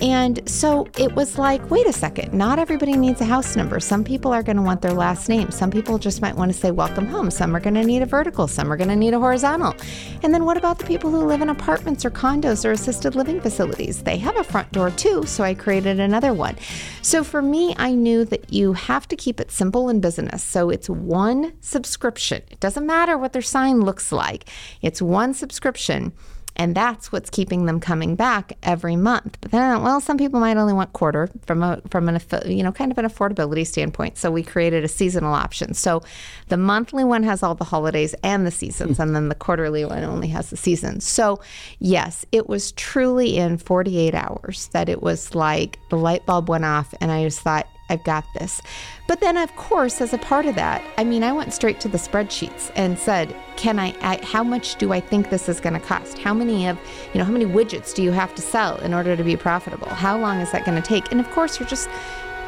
And 0.00 0.40
so 0.48 0.88
it 0.96 1.14
was 1.14 1.36
like, 1.36 1.70
wait 1.70 1.86
a 1.86 1.92
second, 1.92 2.32
not 2.32 2.58
everybody 2.58 2.94
needs 2.94 3.20
a 3.20 3.26
house 3.26 3.56
number. 3.56 3.78
Some 3.78 4.02
people 4.02 4.32
are 4.32 4.42
going 4.42 4.56
to 4.56 4.62
want 4.62 4.80
their 4.80 4.94
last 4.94 5.28
name. 5.28 5.50
Some 5.50 5.70
people 5.70 5.98
just 5.98 6.22
might 6.22 6.36
want 6.36 6.50
to 6.50 6.58
say 6.58 6.70
welcome 6.70 7.04
home. 7.04 7.30
Some 7.30 7.54
are 7.54 7.60
going 7.60 7.74
to 7.74 7.84
need 7.84 8.00
a 8.00 8.06
vertical. 8.06 8.48
Some 8.48 8.72
are 8.72 8.78
going 8.78 8.88
to 8.88 8.96
need 8.96 9.12
a 9.12 9.20
horizontal. 9.20 9.74
And 10.22 10.32
then 10.32 10.46
what 10.46 10.56
about 10.56 10.78
the 10.78 10.86
people 10.86 11.10
who 11.10 11.18
live 11.26 11.42
in 11.42 11.50
apartments 11.50 12.02
or 12.06 12.10
condos 12.10 12.64
or 12.64 12.72
assisted 12.72 13.14
living 13.14 13.42
facilities? 13.42 14.02
They 14.02 14.16
have 14.16 14.38
a 14.38 14.44
front 14.44 14.72
door 14.72 14.90
too. 14.90 15.24
So 15.26 15.44
I 15.44 15.52
created 15.52 16.00
another 16.00 16.32
one. 16.32 16.56
So 17.02 17.22
for 17.22 17.42
me, 17.42 17.74
I 17.76 17.92
knew 17.92 18.24
that 18.24 18.50
you 18.50 18.72
have 18.72 19.06
to 19.08 19.16
keep 19.16 19.38
it 19.38 19.50
simple 19.50 19.90
in 19.90 20.00
business. 20.00 20.42
So 20.42 20.70
it's 20.70 20.88
one 20.88 21.52
subscription. 21.60 22.40
It 22.50 22.60
doesn't 22.60 22.86
matter 22.86 23.18
what 23.18 23.34
their 23.34 23.42
sign 23.50 23.80
looks 23.80 24.12
like, 24.12 24.48
it's 24.82 25.02
one 25.02 25.34
subscription. 25.34 26.12
And 26.56 26.74
that's 26.74 27.10
what's 27.10 27.30
keeping 27.30 27.64
them 27.64 27.80
coming 27.80 28.16
back 28.16 28.58
every 28.62 28.96
month. 28.96 29.38
But 29.40 29.50
then, 29.50 29.82
well, 29.82 30.00
some 30.00 30.18
people 30.18 30.40
might 30.40 30.56
only 30.56 30.74
want 30.74 30.92
quarter 30.92 31.30
from 31.46 31.62
a 31.62 31.80
from 31.90 32.08
an 32.08 32.20
you 32.44 32.62
know 32.62 32.72
kind 32.72 32.92
of 32.92 32.98
an 32.98 33.06
affordability 33.06 33.66
standpoint. 33.66 34.18
So 34.18 34.30
we 34.30 34.42
created 34.42 34.84
a 34.84 34.88
seasonal 34.88 35.32
option. 35.32 35.72
So 35.74 36.02
the 36.48 36.56
monthly 36.56 37.04
one 37.04 37.22
has 37.22 37.42
all 37.42 37.54
the 37.54 37.64
holidays 37.64 38.14
and 38.22 38.46
the 38.46 38.50
seasons, 38.50 38.96
hmm. 38.96 39.02
and 39.02 39.16
then 39.16 39.28
the 39.28 39.34
quarterly 39.36 39.84
one 39.84 40.04
only 40.04 40.28
has 40.28 40.50
the 40.50 40.56
seasons. 40.56 41.06
So 41.06 41.40
yes, 41.78 42.26
it 42.32 42.48
was 42.48 42.72
truly 42.72 43.38
in 43.38 43.56
48 43.56 44.14
hours 44.14 44.68
that 44.72 44.88
it 44.88 45.02
was 45.02 45.34
like 45.34 45.78
the 45.88 45.96
light 45.96 46.26
bulb 46.26 46.50
went 46.50 46.64
off, 46.64 46.92
and 47.00 47.10
I 47.10 47.24
just 47.24 47.40
thought, 47.40 47.68
I've 47.90 48.04
got 48.04 48.24
this. 48.32 48.62
But 49.06 49.20
then, 49.20 49.36
of 49.36 49.54
course, 49.56 50.00
as 50.00 50.14
a 50.14 50.18
part 50.18 50.46
of 50.46 50.54
that, 50.54 50.82
I 50.96 51.04
mean, 51.04 51.24
I 51.24 51.32
went 51.32 51.52
straight 51.52 51.80
to 51.80 51.88
the 51.88 51.98
spreadsheets 51.98 52.70
and 52.76 52.98
said, 52.98 53.34
can 53.56 53.78
I, 53.78 53.94
I 54.00 54.24
how 54.24 54.44
much 54.44 54.76
do 54.76 54.92
I 54.92 55.00
think 55.00 55.28
this 55.28 55.48
is 55.48 55.60
going 55.60 55.74
to 55.74 55.80
cost? 55.80 56.16
How 56.18 56.32
many 56.32 56.66
of, 56.68 56.78
you 57.12 57.18
know, 57.18 57.24
how 57.24 57.32
many 57.32 57.44
widgets 57.44 57.92
do 57.92 58.02
you 58.02 58.12
have 58.12 58.34
to 58.36 58.42
sell 58.42 58.78
in 58.78 58.94
order 58.94 59.16
to 59.16 59.24
be 59.24 59.36
profitable? 59.36 59.88
How 59.88 60.16
long 60.16 60.38
is 60.38 60.52
that 60.52 60.64
going 60.64 60.80
to 60.80 60.88
take? 60.88 61.10
And 61.10 61.20
of 61.20 61.28
course, 61.32 61.58
you're 61.58 61.68
just, 61.68 61.90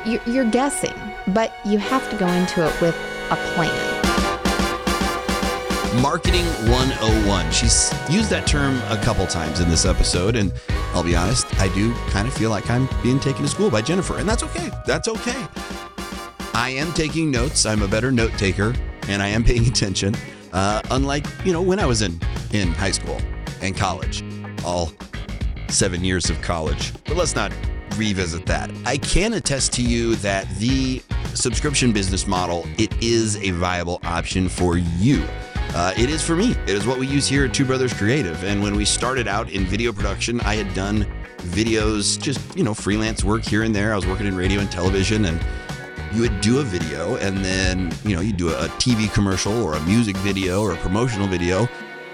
you're, 0.06 0.22
you're 0.26 0.50
guessing, 0.50 0.94
but 1.28 1.52
you 1.64 1.78
have 1.78 2.08
to 2.11 2.16
go 2.16 2.28
into 2.28 2.64
it 2.64 2.80
with 2.80 2.94
a 3.30 3.37
plan. 3.54 3.91
Marketing 6.00 6.46
101. 6.70 7.50
She's 7.52 7.92
used 8.08 8.30
that 8.30 8.46
term 8.46 8.80
a 8.88 8.96
couple 9.02 9.26
times 9.26 9.61
in 9.61 9.68
this 9.68 9.84
episode, 9.84 10.37
and 10.37 10.50
I'll 10.94 11.02
be 11.02 11.14
honest, 11.14 11.46
I 11.61 11.68
do 11.75 11.92
kind 12.08 12.26
of 12.26 12.32
feel 12.32 12.49
like 12.49 12.70
I'm 12.70 12.88
being 13.02 13.20
taken 13.20 13.42
to 13.42 13.49
school 13.49 13.70
by 13.70 13.82
Jennifer, 13.82 14.16
and 14.16 14.26
that's 14.26 14.42
okay. 14.42 14.70
That's 14.87 15.08
okay. 15.08 15.46
I 16.54 16.70
am 16.70 16.92
taking 16.94 17.30
notes. 17.30 17.66
I'm 17.66 17.82
a 17.82 17.88
better 17.88 18.11
note 18.11 18.32
taker, 18.38 18.75
and 19.08 19.22
I 19.22 19.28
am 19.28 19.44
paying 19.44 19.66
attention. 19.68 20.14
Uh, 20.52 20.80
unlike 20.90 21.26
you 21.44 21.52
know 21.52 21.61
when 21.61 21.78
I 21.78 21.84
was 21.84 22.00
in 22.00 22.18
in 22.52 22.72
high 22.72 22.90
school 22.90 23.20
and 23.61 23.76
college, 23.76 24.25
all 24.64 24.92
seven 25.68 26.02
years 26.02 26.30
of 26.30 26.40
college. 26.40 26.92
But 27.04 27.18
let's 27.18 27.34
not 27.34 27.52
revisit 27.96 28.46
that. 28.46 28.70
I 28.87 28.96
can 28.96 29.34
attest 29.34 29.75
to 29.75 29.82
you 29.82 30.16
that 30.16 30.49
the 30.56 31.02
subscription 31.34 31.92
business 31.92 32.26
model 32.26 32.66
it 32.78 32.94
is 33.02 33.37
a 33.37 33.50
viable 33.50 34.00
option 34.04 34.49
for 34.49 34.78
you. 34.78 35.22
Uh, 35.75 35.95
it 35.97 36.11
is 36.11 36.23
for 36.23 36.37
me. 36.37 36.50
It 36.67 36.71
is 36.71 36.87
what 36.87 36.99
we 36.99 37.07
use 37.07 37.26
here 37.26 37.47
at 37.47 37.55
Two 37.55 37.64
Brothers 37.64 37.95
Creative. 37.95 38.45
And 38.45 38.62
when 38.62 38.76
we 38.76 38.85
started 38.85 39.26
out 39.26 39.50
in 39.50 39.64
video 39.64 39.91
production, 39.91 40.38
I 40.43 40.55
had 40.55 40.75
done 40.75 41.07
videos, 41.38 42.21
just, 42.21 42.55
you 42.55 42.62
know, 42.62 42.75
freelance 42.75 43.25
work 43.25 43.43
here 43.43 43.62
and 43.62 43.75
there. 43.75 43.95
I 43.95 43.97
was 43.97 44.07
working 44.07 44.26
in 44.26 44.37
radio 44.37 44.61
and 44.61 44.71
television, 44.71 45.25
and 45.25 45.43
you 46.12 46.21
would 46.21 46.43
do 46.43 46.61
a 46.61 46.62
video, 46.62 47.17
and 47.17 47.43
then, 47.43 47.91
you 48.05 48.14
know, 48.14 48.21
you 48.21 48.35
do 48.35 48.50
a 48.50 48.69
TV 48.76 49.12
commercial 49.14 49.62
or 49.62 49.75
a 49.75 49.81
music 49.85 50.14
video 50.19 50.61
or 50.61 50.73
a 50.73 50.76
promotional 50.76 51.26
video, 51.26 51.67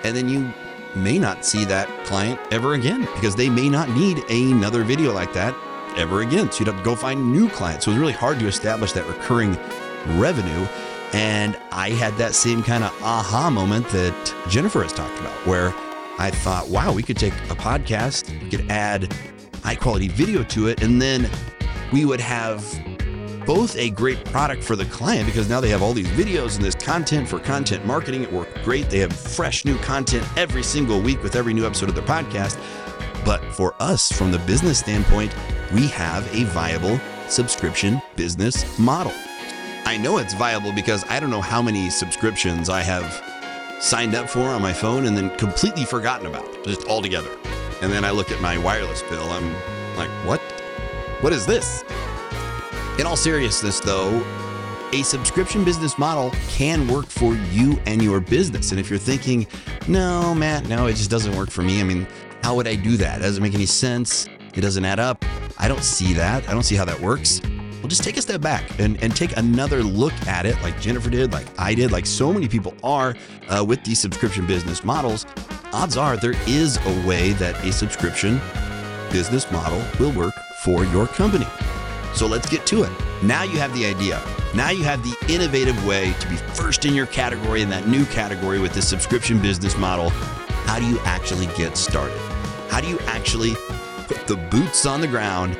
and 0.04 0.16
then 0.16 0.28
you 0.28 0.52
may 0.94 1.18
not 1.18 1.44
see 1.44 1.64
that 1.64 1.88
client 2.04 2.38
ever 2.52 2.74
again 2.74 3.08
because 3.14 3.34
they 3.34 3.50
may 3.50 3.68
not 3.68 3.90
need 3.90 4.18
another 4.30 4.84
video 4.84 5.12
like 5.12 5.32
that 5.32 5.52
ever 5.96 6.22
again. 6.22 6.50
So 6.52 6.60
you'd 6.60 6.68
have 6.68 6.78
to 6.78 6.84
go 6.84 6.94
find 6.94 7.32
new 7.32 7.48
clients. 7.50 7.84
So 7.84 7.90
it 7.90 7.94
was 7.94 8.00
really 8.00 8.12
hard 8.12 8.38
to 8.38 8.46
establish 8.46 8.92
that 8.92 9.06
recurring 9.08 9.58
revenue. 10.16 10.66
And 11.12 11.58
I 11.72 11.90
had 11.90 12.16
that 12.18 12.34
same 12.34 12.62
kind 12.62 12.84
of 12.84 12.92
aha 13.02 13.50
moment 13.50 13.88
that 13.88 14.34
Jennifer 14.48 14.82
has 14.82 14.92
talked 14.92 15.18
about, 15.18 15.34
where 15.46 15.74
I 16.18 16.30
thought, 16.30 16.68
wow, 16.68 16.92
we 16.92 17.02
could 17.02 17.16
take 17.16 17.32
a 17.32 17.54
podcast, 17.54 18.30
we 18.42 18.50
could 18.50 18.70
add 18.70 19.12
high 19.62 19.76
quality 19.76 20.08
video 20.08 20.42
to 20.44 20.68
it, 20.68 20.82
and 20.82 21.00
then 21.00 21.30
we 21.92 22.04
would 22.04 22.20
have 22.20 22.62
both 23.46 23.74
a 23.76 23.88
great 23.88 24.22
product 24.26 24.62
for 24.62 24.76
the 24.76 24.84
client 24.86 25.24
because 25.24 25.48
now 25.48 25.58
they 25.58 25.70
have 25.70 25.82
all 25.82 25.94
these 25.94 26.08
videos 26.08 26.56
and 26.56 26.64
this 26.64 26.74
content 26.74 27.26
for 27.26 27.38
content 27.38 27.86
marketing. 27.86 28.22
It 28.22 28.30
worked 28.30 28.62
great. 28.62 28.90
They 28.90 28.98
have 28.98 29.12
fresh 29.12 29.64
new 29.64 29.78
content 29.78 30.26
every 30.36 30.62
single 30.62 31.00
week 31.00 31.22
with 31.22 31.34
every 31.34 31.54
new 31.54 31.64
episode 31.64 31.88
of 31.88 31.94
their 31.94 32.04
podcast. 32.04 32.58
But 33.24 33.42
for 33.54 33.74
us, 33.80 34.12
from 34.12 34.32
the 34.32 34.38
business 34.40 34.78
standpoint, 34.78 35.34
we 35.72 35.86
have 35.88 36.26
a 36.34 36.44
viable 36.44 37.00
subscription 37.28 38.02
business 38.16 38.78
model. 38.78 39.14
I 39.88 39.96
know 39.96 40.18
it's 40.18 40.34
viable 40.34 40.70
because 40.70 41.02
I 41.08 41.18
don't 41.18 41.30
know 41.30 41.40
how 41.40 41.62
many 41.62 41.88
subscriptions 41.88 42.68
I 42.68 42.82
have 42.82 43.24
signed 43.80 44.14
up 44.14 44.28
for 44.28 44.42
on 44.42 44.60
my 44.60 44.70
phone 44.70 45.06
and 45.06 45.16
then 45.16 45.34
completely 45.38 45.86
forgotten 45.86 46.26
about, 46.26 46.62
just 46.62 46.86
altogether. 46.88 47.30
And 47.80 47.90
then 47.90 48.04
I 48.04 48.10
look 48.10 48.30
at 48.30 48.38
my 48.42 48.58
wireless 48.58 49.00
bill, 49.00 49.22
I'm 49.30 49.50
like, 49.96 50.10
what? 50.26 50.42
What 51.22 51.32
is 51.32 51.46
this? 51.46 51.84
In 52.98 53.06
all 53.06 53.16
seriousness, 53.16 53.80
though, 53.80 54.22
a 54.92 55.02
subscription 55.04 55.64
business 55.64 55.96
model 55.96 56.32
can 56.48 56.86
work 56.86 57.06
for 57.06 57.34
you 57.50 57.80
and 57.86 58.02
your 58.02 58.20
business. 58.20 58.72
And 58.72 58.78
if 58.78 58.90
you're 58.90 58.98
thinking, 58.98 59.46
no, 59.88 60.34
Matt, 60.34 60.68
no, 60.68 60.86
it 60.86 60.96
just 60.96 61.10
doesn't 61.10 61.34
work 61.34 61.50
for 61.50 61.62
me, 61.62 61.80
I 61.80 61.84
mean, 61.84 62.06
how 62.42 62.54
would 62.56 62.68
I 62.68 62.74
do 62.74 62.98
that? 62.98 63.20
It 63.20 63.22
doesn't 63.22 63.42
make 63.42 63.54
any 63.54 63.64
sense. 63.64 64.28
It 64.52 64.60
doesn't 64.60 64.84
add 64.84 65.00
up. 65.00 65.24
I 65.56 65.66
don't 65.66 65.82
see 65.82 66.12
that. 66.12 66.46
I 66.46 66.52
don't 66.52 66.62
see 66.64 66.76
how 66.76 66.84
that 66.84 67.00
works. 67.00 67.40
Well, 67.80 67.88
just 67.88 68.02
take 68.02 68.16
a 68.16 68.22
step 68.22 68.40
back 68.40 68.78
and, 68.80 69.00
and 69.02 69.14
take 69.14 69.36
another 69.36 69.84
look 69.84 70.12
at 70.26 70.46
it, 70.46 70.60
like 70.62 70.80
Jennifer 70.80 71.10
did, 71.10 71.32
like 71.32 71.46
I 71.58 71.74
did, 71.74 71.92
like 71.92 72.06
so 72.06 72.32
many 72.32 72.48
people 72.48 72.74
are 72.82 73.14
uh, 73.48 73.64
with 73.64 73.84
these 73.84 74.00
subscription 74.00 74.46
business 74.46 74.82
models. 74.82 75.26
Odds 75.72 75.96
are 75.96 76.16
there 76.16 76.34
is 76.48 76.76
a 76.78 77.06
way 77.06 77.32
that 77.34 77.54
a 77.64 77.72
subscription 77.72 78.40
business 79.12 79.50
model 79.52 79.80
will 80.00 80.12
work 80.12 80.34
for 80.64 80.84
your 80.86 81.06
company. 81.06 81.46
So 82.14 82.26
let's 82.26 82.48
get 82.48 82.66
to 82.66 82.82
it. 82.82 82.90
Now 83.22 83.44
you 83.44 83.58
have 83.58 83.72
the 83.74 83.86
idea. 83.86 84.20
Now 84.56 84.70
you 84.70 84.82
have 84.82 85.02
the 85.04 85.32
innovative 85.32 85.86
way 85.86 86.14
to 86.14 86.28
be 86.28 86.36
first 86.36 86.84
in 86.84 86.94
your 86.94 87.06
category 87.06 87.62
in 87.62 87.68
that 87.68 87.86
new 87.86 88.04
category 88.06 88.58
with 88.58 88.74
this 88.74 88.88
subscription 88.88 89.40
business 89.40 89.76
model. 89.76 90.10
How 90.66 90.80
do 90.80 90.86
you 90.86 90.98
actually 91.04 91.46
get 91.56 91.76
started? 91.76 92.18
How 92.70 92.80
do 92.80 92.88
you 92.88 92.98
actually 93.06 93.54
put 94.08 94.26
the 94.26 94.36
boots 94.50 94.84
on 94.84 95.00
the 95.00 95.06
ground 95.06 95.56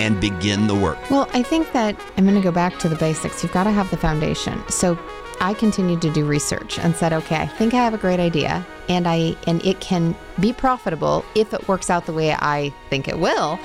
and 0.00 0.20
begin 0.20 0.66
the 0.66 0.74
work. 0.74 0.98
Well, 1.10 1.28
I 1.32 1.42
think 1.42 1.72
that 1.72 1.96
I'm 2.16 2.24
going 2.24 2.34
to 2.34 2.42
go 2.42 2.50
back 2.50 2.78
to 2.80 2.88
the 2.88 2.96
basics. 2.96 3.42
You've 3.42 3.52
got 3.52 3.64
to 3.64 3.70
have 3.70 3.90
the 3.90 3.96
foundation. 3.96 4.60
So 4.68 4.98
I 5.40 5.54
continued 5.54 6.02
to 6.02 6.10
do 6.10 6.24
research 6.24 6.78
and 6.78 6.96
said, 6.96 7.12
okay, 7.12 7.36
I 7.36 7.46
think 7.46 7.74
I 7.74 7.84
have 7.84 7.94
a 7.94 7.98
great 7.98 8.18
idea 8.18 8.66
and 8.88 9.06
I 9.06 9.36
and 9.46 9.64
it 9.64 9.80
can 9.80 10.16
be 10.40 10.52
profitable 10.52 11.24
if 11.34 11.54
it 11.54 11.68
works 11.68 11.88
out 11.88 12.06
the 12.06 12.12
way 12.12 12.32
I 12.32 12.74
think 12.88 13.08
it 13.08 13.18
will. 13.18 13.58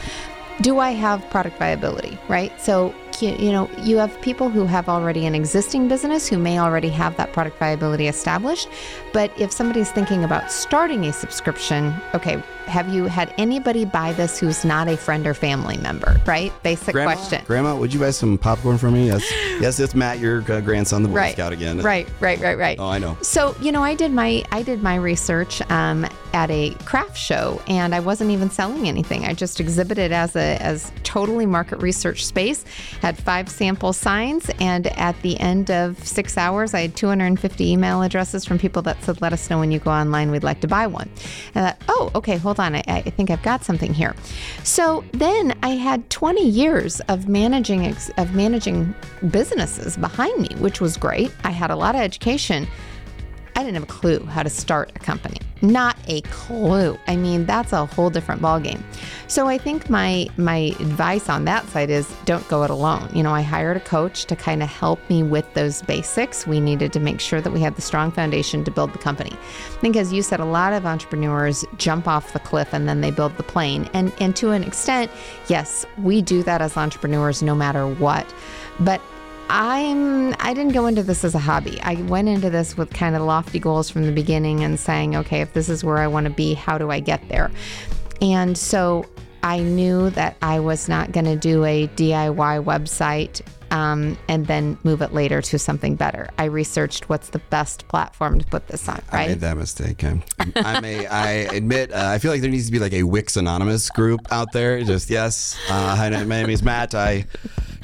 Do 0.61 0.79
I 0.79 0.91
have 0.91 1.27
product 1.31 1.57
viability, 1.57 2.17
right? 2.29 2.61
So 2.61 2.95
you 3.21 3.51
know, 3.51 3.69
you 3.79 3.97
have 3.97 4.19
people 4.21 4.49
who 4.49 4.65
have 4.65 4.89
already 4.89 5.25
an 5.25 5.35
existing 5.35 5.87
business 5.87 6.27
who 6.27 6.37
may 6.37 6.59
already 6.59 6.89
have 6.89 7.15
that 7.17 7.33
product 7.33 7.57
viability 7.59 8.07
established. 8.07 8.67
But 9.13 9.31
if 9.39 9.51
somebody's 9.51 9.91
thinking 9.91 10.23
about 10.23 10.51
starting 10.51 11.05
a 11.05 11.13
subscription, 11.13 11.93
okay, 12.13 12.41
have 12.67 12.89
you 12.89 13.05
had 13.05 13.33
anybody 13.37 13.85
buy 13.85 14.13
this 14.13 14.39
who's 14.39 14.65
not 14.65 14.87
a 14.87 14.97
friend 14.97 15.27
or 15.27 15.33
family 15.33 15.77
member? 15.77 16.19
Right? 16.25 16.51
Basic 16.63 16.93
Grandma, 16.93 17.13
question. 17.13 17.43
Grandma, 17.45 17.75
would 17.75 17.93
you 17.93 17.99
buy 17.99 18.11
some 18.11 18.37
popcorn 18.37 18.77
for 18.77 18.91
me? 18.91 19.07
Yes, 19.07 19.23
yes, 19.61 19.79
it's 19.79 19.95
Matt, 19.95 20.19
your 20.19 20.39
uh, 20.51 20.61
grandson, 20.61 21.03
the 21.03 21.09
Boy 21.09 21.15
right. 21.15 21.33
Scout 21.33 21.53
again. 21.53 21.79
Right, 21.79 22.07
right, 22.19 22.39
right, 22.39 22.57
right. 22.57 22.79
Oh, 22.79 22.87
I 22.87 22.99
know. 22.99 23.17
So 23.21 23.55
you 23.61 23.71
know, 23.71 23.83
I 23.83 23.95
did 23.95 24.11
my 24.11 24.43
I 24.51 24.63
did 24.63 24.81
my 24.81 24.95
research 24.95 25.61
um, 25.69 26.07
at 26.33 26.49
a 26.51 26.71
craft 26.85 27.17
show, 27.17 27.61
and 27.67 27.93
I 27.93 27.99
wasn't 27.99 28.31
even 28.31 28.49
selling 28.49 28.87
anything. 28.87 29.25
I 29.25 29.33
just 29.33 29.59
exhibited 29.59 30.11
as 30.11 30.35
a 30.35 30.61
as 30.61 30.91
totally 31.03 31.45
market 31.45 31.77
research 31.77 32.25
space. 32.25 32.65
Had 33.05 33.19
five 33.19 33.49
sample 33.49 33.93
signs, 33.93 34.49
and 34.59 34.87
at 34.97 35.21
the 35.21 35.39
end 35.39 35.69
of 35.69 36.03
six 36.03 36.39
hours, 36.39 36.73
I 36.73 36.81
had 36.81 36.95
250 36.95 37.71
email 37.71 38.01
addresses 38.01 38.45
from 38.45 38.57
people 38.57 38.81
that 38.81 39.03
said, 39.03 39.21
"Let 39.21 39.31
us 39.31 39.47
know 39.47 39.59
when 39.59 39.69
you 39.69 39.77
go 39.77 39.91
online. 39.91 40.31
We'd 40.31 40.43
like 40.43 40.59
to 40.61 40.67
buy 40.67 40.87
one." 40.87 41.07
And 41.53 41.67
I 41.67 41.69
thought, 41.69 41.83
oh, 41.87 42.11
okay, 42.15 42.37
hold 42.37 42.59
on. 42.59 42.73
I, 42.73 42.83
I 42.87 43.01
think 43.01 43.29
I've 43.29 43.43
got 43.43 43.63
something 43.63 43.93
here. 43.93 44.15
So 44.63 45.03
then 45.11 45.55
I 45.61 45.75
had 45.75 46.09
20 46.09 46.49
years 46.49 46.99
of 47.01 47.27
managing 47.27 47.95
of 48.17 48.33
managing 48.33 48.95
businesses 49.29 49.97
behind 49.97 50.41
me, 50.41 50.55
which 50.57 50.81
was 50.81 50.97
great. 50.97 51.31
I 51.43 51.51
had 51.51 51.69
a 51.69 51.75
lot 51.75 51.93
of 51.93 52.01
education. 52.01 52.67
I 53.55 53.59
didn't 53.59 53.75
have 53.75 53.83
a 53.83 53.85
clue 53.85 54.25
how 54.25 54.41
to 54.41 54.49
start 54.49 54.91
a 54.95 54.99
company. 54.99 55.37
Not 55.65 55.97
a 56.07 56.21
clue. 56.21 56.99
I 57.07 57.15
mean, 57.15 57.45
that's 57.45 57.73
a 57.73 57.87
whole 57.87 58.11
different 58.11 58.39
ballgame. 58.39 58.83
So 59.27 59.47
I 59.47 59.57
think 59.57 59.89
my 59.89 60.27
my 60.37 60.75
advice 60.79 61.27
on 61.27 61.45
that 61.45 61.67
side 61.69 61.89
is 61.89 62.07
don't 62.25 62.47
go 62.47 62.63
it 62.63 62.69
alone. 62.69 63.09
You 63.13 63.23
know, 63.23 63.33
I 63.33 63.41
hired 63.41 63.75
a 63.75 63.79
coach 63.79 64.25
to 64.25 64.35
kind 64.35 64.61
of 64.61 64.69
help 64.69 64.99
me 65.09 65.23
with 65.23 65.51
those 65.55 65.81
basics. 65.81 66.45
We 66.45 66.59
needed 66.59 66.93
to 66.93 66.99
make 66.99 67.19
sure 67.19 67.41
that 67.41 67.51
we 67.51 67.61
had 67.61 67.75
the 67.75 67.81
strong 67.81 68.11
foundation 68.11 68.63
to 68.65 68.71
build 68.71 68.93
the 68.93 68.99
company. 68.99 69.31
I 69.31 69.79
think 69.79 69.95
as 69.95 70.13
you 70.13 70.21
said, 70.21 70.39
a 70.39 70.45
lot 70.45 70.73
of 70.73 70.85
entrepreneurs 70.85 71.65
jump 71.77 72.07
off 72.07 72.33
the 72.33 72.39
cliff 72.39 72.71
and 72.71 72.87
then 72.87 73.01
they 73.01 73.09
build 73.09 73.35
the 73.37 73.43
plane. 73.43 73.89
And 73.93 74.13
and 74.19 74.35
to 74.35 74.51
an 74.51 74.63
extent, 74.63 75.09
yes, 75.47 75.85
we 75.97 76.21
do 76.21 76.43
that 76.43 76.61
as 76.61 76.77
entrepreneurs 76.77 77.41
no 77.41 77.55
matter 77.55 77.87
what. 77.87 78.31
But 78.79 79.01
I'm 79.49 80.33
I 80.39 80.53
didn't 80.53 80.73
go 80.73 80.87
into 80.87 81.03
this 81.03 81.23
as 81.23 81.35
a 81.35 81.39
hobby. 81.39 81.79
I 81.81 81.95
went 82.03 82.27
into 82.27 82.49
this 82.49 82.77
with 82.77 82.91
kind 82.91 83.15
of 83.15 83.21
lofty 83.21 83.59
goals 83.59 83.89
from 83.89 84.05
the 84.05 84.11
beginning 84.11 84.63
and 84.63 84.79
saying, 84.79 85.15
okay, 85.15 85.41
if 85.41 85.53
this 85.53 85.69
is 85.69 85.83
where 85.83 85.97
I 85.97 86.07
want 86.07 86.25
to 86.25 86.31
be, 86.31 86.53
how 86.53 86.77
do 86.77 86.91
I 86.91 86.99
get 86.99 87.27
there? 87.29 87.51
And 88.21 88.57
so 88.57 89.05
I 89.43 89.59
knew 89.59 90.09
that 90.11 90.37
I 90.41 90.59
was 90.59 90.89
not 90.89 91.11
going 91.11 91.25
to 91.25 91.35
do 91.35 91.63
a 91.65 91.87
DIY 91.89 92.63
website 92.63 93.41
um, 93.69 94.17
and 94.27 94.47
then 94.47 94.77
move 94.83 95.01
it 95.01 95.13
later 95.13 95.41
to 95.41 95.59
something 95.59 95.95
better. 95.95 96.29
I 96.37 96.45
researched 96.45 97.09
what's 97.09 97.29
the 97.29 97.39
best 97.39 97.87
platform 97.87 98.39
to 98.39 98.45
put 98.45 98.67
this 98.67 98.87
on. 98.87 99.01
Right? 99.13 99.25
I 99.25 99.27
made 99.27 99.41
that 99.41 99.57
mistake. 99.57 100.03
I'm, 100.03 100.23
I'm 100.55 100.83
a. 100.83 101.05
I 101.07 101.29
admit. 101.53 101.91
Uh, 101.91 102.07
I 102.07 102.17
feel 102.17 102.31
like 102.31 102.41
there 102.41 102.49
needs 102.49 102.65
to 102.67 102.71
be 102.71 102.79
like 102.79 102.93
a 102.93 103.03
Wix 103.03 103.37
Anonymous 103.37 103.89
group 103.89 104.21
out 104.31 104.51
there. 104.51 104.81
Just 104.83 105.09
yes. 105.09 105.57
Uh, 105.69 105.95
hi, 105.95 106.09
my 106.09 106.23
name 106.23 106.49
is 106.49 106.63
Matt. 106.63 106.95
I 106.95 107.25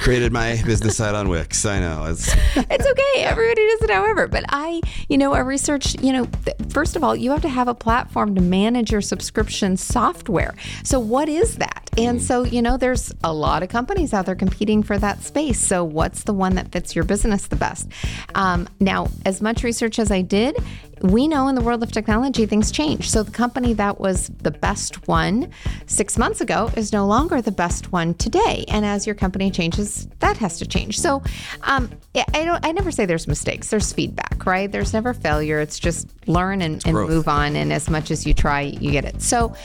created 0.01 0.33
my 0.33 0.59
business 0.65 0.97
site 0.97 1.13
on 1.13 1.29
Wix. 1.29 1.63
I 1.63 1.79
know. 1.79 2.05
It's 2.05 2.27
it's 2.55 2.85
okay. 2.87 3.23
Everybody 3.23 3.67
does 3.67 3.81
it 3.83 3.91
however. 3.91 4.27
But 4.27 4.45
I, 4.49 4.81
you 5.07 5.17
know, 5.17 5.33
I 5.33 5.39
researched, 5.39 6.01
you 6.01 6.11
know, 6.11 6.25
th- 6.25 6.57
first 6.69 6.95
of 6.95 7.03
all, 7.03 7.15
you 7.15 7.29
have 7.31 7.43
to 7.43 7.49
have 7.49 7.67
a 7.67 7.75
platform 7.75 8.33
to 8.35 8.41
manage 8.41 8.91
your 8.91 9.01
subscription 9.01 9.77
software. 9.77 10.55
So 10.83 10.99
what 10.99 11.29
is 11.29 11.57
that? 11.57 11.89
And 11.97 12.21
so, 12.21 12.43
you 12.43 12.61
know, 12.61 12.77
there's 12.77 13.13
a 13.23 13.31
lot 13.31 13.63
of 13.63 13.69
companies 13.69 14.13
out 14.13 14.25
there 14.25 14.35
competing 14.35 14.81
for 14.81 14.97
that 14.97 15.21
space. 15.21 15.59
So 15.59 15.83
what's 15.83 16.23
the 16.23 16.33
one 16.33 16.55
that 16.55 16.71
fits 16.71 16.95
your 16.95 17.03
business 17.03 17.47
the 17.47 17.55
best? 17.55 17.87
Um, 18.33 18.67
now, 18.79 19.09
as 19.25 19.41
much 19.41 19.63
research 19.63 19.99
as 19.99 20.09
I 20.09 20.21
did, 20.21 20.57
we 21.01 21.27
know 21.27 21.47
in 21.47 21.55
the 21.55 21.61
world 21.61 21.83
of 21.83 21.91
technology 21.91 22.45
things 22.45 22.71
change. 22.71 23.09
So 23.09 23.23
the 23.23 23.31
company 23.31 23.73
that 23.73 23.99
was 23.99 24.27
the 24.41 24.51
best 24.51 25.07
one 25.07 25.51
six 25.85 26.17
months 26.17 26.41
ago 26.41 26.69
is 26.75 26.93
no 26.93 27.05
longer 27.05 27.41
the 27.41 27.51
best 27.51 27.91
one 27.91 28.13
today. 28.15 28.65
And 28.67 28.85
as 28.85 29.05
your 29.05 29.15
company 29.15 29.51
changes, 29.51 30.07
that 30.19 30.37
has 30.37 30.59
to 30.59 30.65
change. 30.65 30.99
So 30.99 31.23
um, 31.63 31.89
I 32.15 32.45
don't. 32.45 32.65
I 32.65 32.71
never 32.71 32.91
say 32.91 33.05
there's 33.05 33.27
mistakes. 33.27 33.69
There's 33.69 33.91
feedback, 33.91 34.45
right? 34.45 34.71
There's 34.71 34.93
never 34.93 35.13
failure. 35.13 35.59
It's 35.59 35.79
just 35.79 36.07
learn 36.27 36.61
and, 36.61 36.85
and 36.85 36.95
move 36.95 37.27
on. 37.27 37.55
And 37.55 37.73
as 37.73 37.89
much 37.89 38.11
as 38.11 38.25
you 38.25 38.33
try, 38.33 38.61
you 38.61 38.91
get 38.91 39.05
it. 39.05 39.21
So 39.21 39.55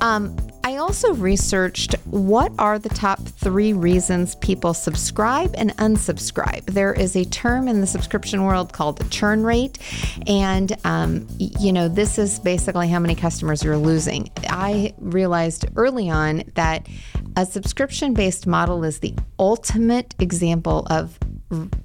um, 0.00 0.36
I 0.66 0.78
also 0.78 1.14
researched 1.14 1.94
what 2.06 2.50
are 2.58 2.76
the 2.76 2.88
top 2.88 3.20
three 3.20 3.72
reasons 3.72 4.34
people 4.34 4.74
subscribe 4.74 5.54
and 5.56 5.70
unsubscribe. 5.76 6.64
There 6.64 6.92
is 6.92 7.14
a 7.14 7.24
term 7.24 7.68
in 7.68 7.80
the 7.80 7.86
subscription 7.86 8.42
world 8.42 8.72
called 8.72 8.98
the 8.98 9.08
churn 9.08 9.44
rate, 9.44 9.78
and 10.26 10.76
um, 10.84 11.28
you 11.38 11.72
know, 11.72 11.86
this 11.86 12.18
is 12.18 12.40
basically 12.40 12.88
how 12.88 12.98
many 12.98 13.14
customers 13.14 13.62
you're 13.62 13.76
losing. 13.76 14.28
I 14.48 14.92
realized 14.98 15.66
early 15.76 16.10
on 16.10 16.42
that 16.56 16.88
a 17.36 17.46
subscription 17.46 18.12
based 18.12 18.48
model 18.48 18.82
is 18.82 18.98
the 18.98 19.14
ultimate 19.38 20.16
example 20.18 20.84
of 20.90 21.16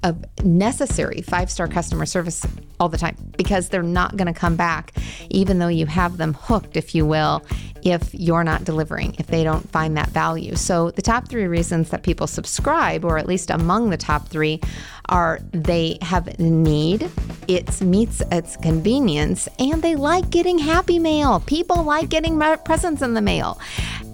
of 0.02 0.24
necessary 0.42 1.22
five 1.22 1.50
star 1.50 1.68
customer 1.68 2.04
service 2.04 2.44
all 2.80 2.88
the 2.88 2.98
time 2.98 3.16
because 3.36 3.68
they're 3.68 3.82
not 3.82 4.16
going 4.16 4.32
to 4.32 4.38
come 4.38 4.56
back, 4.56 4.92
even 5.30 5.58
though 5.58 5.68
you 5.68 5.86
have 5.86 6.16
them 6.16 6.34
hooked, 6.34 6.76
if 6.76 6.94
you 6.94 7.06
will, 7.06 7.44
if 7.82 8.12
you're 8.14 8.44
not 8.44 8.64
delivering, 8.64 9.14
if 9.18 9.28
they 9.28 9.44
don't 9.44 9.68
find 9.70 9.96
that 9.96 10.08
value. 10.08 10.56
So, 10.56 10.90
the 10.90 11.02
top 11.02 11.28
three 11.28 11.46
reasons 11.46 11.90
that 11.90 12.02
people 12.02 12.26
subscribe, 12.26 13.04
or 13.04 13.18
at 13.18 13.26
least 13.26 13.50
among 13.50 13.90
the 13.90 13.96
top 13.96 14.28
three, 14.28 14.60
are 15.08 15.38
they 15.52 15.98
have 16.02 16.26
a 16.26 16.42
need, 16.42 17.10
it 17.48 17.80
meets 17.80 18.22
its 18.30 18.56
convenience 18.56 19.48
and 19.58 19.82
they 19.82 19.96
like 19.96 20.30
getting 20.30 20.58
happy 20.58 20.98
mail. 20.98 21.40
People 21.46 21.82
like 21.82 22.08
getting 22.08 22.38
presents 22.64 23.02
in 23.02 23.14
the 23.14 23.22
mail. 23.22 23.58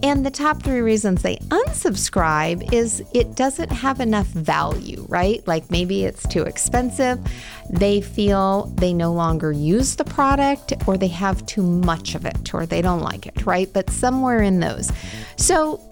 And 0.03 0.25
the 0.25 0.31
top 0.31 0.63
three 0.63 0.81
reasons 0.81 1.23
they 1.23 1.37
unsubscribe 1.49 2.73
is 2.73 3.03
it 3.13 3.35
doesn't 3.35 3.71
have 3.71 4.01
enough 4.01 4.29
value, 4.29 5.05
right? 5.09 5.45
Like 5.47 5.71
maybe 5.71 6.05
it's 6.05 6.27
too 6.29 6.43
expensive, 6.43 7.19
they 7.69 8.01
feel 8.01 8.67
they 8.77 8.95
no 8.95 9.13
longer 9.13 9.51
use 9.51 9.97
the 9.97 10.05
product, 10.05 10.73
or 10.87 10.97
they 10.97 11.09
have 11.09 11.45
too 11.47 11.63
much 11.63 12.15
of 12.15 12.25
it, 12.25 12.55
or 12.55 12.65
they 12.65 12.81
don't 12.81 13.01
like 13.03 13.27
it, 13.27 13.45
right? 13.45 13.69
But 13.73 13.91
somewhere 13.91 14.41
in 14.41 14.61
those. 14.61 14.93
So 15.37 15.87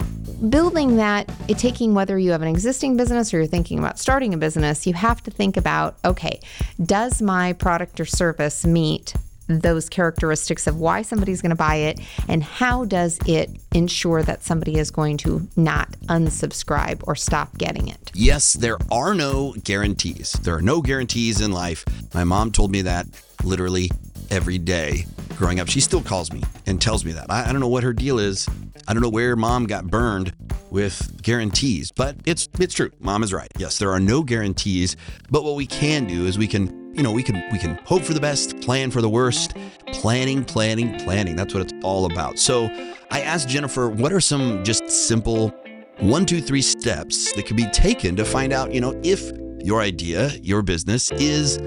building 0.49 0.97
that, 0.97 1.29
it 1.47 1.57
taking 1.57 1.93
whether 1.93 2.17
you 2.17 2.31
have 2.31 2.41
an 2.41 2.47
existing 2.47 2.97
business 2.97 3.33
or 3.33 3.37
you're 3.37 3.47
thinking 3.47 3.79
about 3.79 3.99
starting 3.99 4.33
a 4.33 4.37
business, 4.37 4.85
you 4.85 4.93
have 4.93 5.21
to 5.23 5.31
think 5.31 5.57
about 5.57 5.97
okay, 6.05 6.39
does 6.83 7.21
my 7.21 7.53
product 7.53 7.99
or 7.99 8.05
service 8.05 8.65
meet 8.65 9.13
those 9.47 9.89
characteristics 9.89 10.67
of 10.67 10.77
why 10.77 11.01
somebody's 11.01 11.41
going 11.41 11.51
to 11.51 11.55
buy 11.55 11.75
it 11.75 11.99
and 12.27 12.43
how 12.43 12.85
does 12.85 13.17
it 13.25 13.49
ensure 13.73 14.21
that 14.23 14.43
somebody 14.43 14.75
is 14.75 14.91
going 14.91 15.17
to 15.17 15.47
not 15.55 15.89
unsubscribe 16.07 17.01
or 17.07 17.15
stop 17.15 17.57
getting 17.57 17.87
it. 17.87 18.11
Yes, 18.13 18.53
there 18.53 18.77
are 18.91 19.13
no 19.13 19.55
guarantees. 19.63 20.33
There 20.33 20.55
are 20.55 20.61
no 20.61 20.81
guarantees 20.81 21.41
in 21.41 21.51
life. 21.51 21.85
My 22.13 22.23
mom 22.23 22.51
told 22.51 22.71
me 22.71 22.81
that 22.83 23.07
literally 23.43 23.89
every 24.29 24.57
day 24.57 25.05
growing 25.37 25.59
up. 25.59 25.69
She 25.69 25.79
still 25.79 26.01
calls 26.01 26.33
me 26.33 26.43
and 26.65 26.81
tells 26.81 27.05
me 27.05 27.13
that. 27.13 27.27
I, 27.29 27.49
I 27.49 27.51
don't 27.51 27.61
know 27.61 27.67
what 27.67 27.83
her 27.83 27.93
deal 27.93 28.19
is. 28.19 28.49
I 28.87 28.93
don't 28.93 29.01
know 29.01 29.09
where 29.09 29.35
mom 29.35 29.65
got 29.65 29.87
burned 29.87 30.33
with 30.71 31.21
guarantees, 31.21 31.91
but 31.91 32.15
it's 32.25 32.47
it's 32.59 32.73
true. 32.73 32.91
Mom 32.99 33.23
is 33.23 33.33
right. 33.33 33.51
Yes, 33.57 33.77
there 33.79 33.91
are 33.91 33.99
no 33.99 34.23
guarantees, 34.23 34.95
but 35.29 35.43
what 35.43 35.55
we 35.55 35.65
can 35.65 36.05
do 36.05 36.25
is 36.25 36.37
we 36.37 36.47
can 36.47 36.87
you 36.97 37.03
know, 37.03 37.11
we 37.11 37.21
can 37.21 37.43
we 37.51 37.59
can 37.59 37.79
hope 37.85 38.01
for 38.01 38.13
the 38.13 38.19
best, 38.19 38.59
plan 38.59 38.89
for 38.89 39.01
the 39.01 39.09
worst. 39.09 39.55
Planning, 39.93 40.43
planning, 40.43 40.97
planning. 40.99 41.35
That's 41.35 41.53
what 41.53 41.61
it's 41.61 41.73
all 41.83 42.11
about. 42.11 42.39
So 42.39 42.65
I 43.11 43.21
asked 43.21 43.47
Jennifer, 43.47 43.87
what 43.87 44.11
are 44.11 44.19
some 44.19 44.63
just 44.63 44.89
simple 44.89 45.49
one, 45.99 46.25
two, 46.25 46.41
three 46.41 46.61
steps 46.61 47.31
that 47.33 47.45
could 47.45 47.55
be 47.55 47.67
taken 47.71 48.15
to 48.15 48.25
find 48.25 48.51
out, 48.51 48.73
you 48.73 48.81
know, 48.81 48.99
if 49.03 49.31
your 49.63 49.81
idea, 49.81 50.29
your 50.41 50.61
business 50.61 51.11
is 51.11 51.57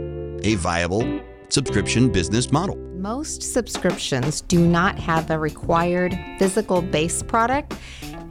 a 0.43 0.57
viable 0.57 1.21
subscription 1.49 2.11
business 2.11 2.51
model. 2.51 2.90
Most 3.01 3.43
subscriptions 3.43 4.43
do 4.43 4.61
not 4.61 4.99
have 4.99 5.31
a 5.31 5.39
required 5.39 6.19
physical 6.39 6.83
base 6.83 7.23
product 7.23 7.75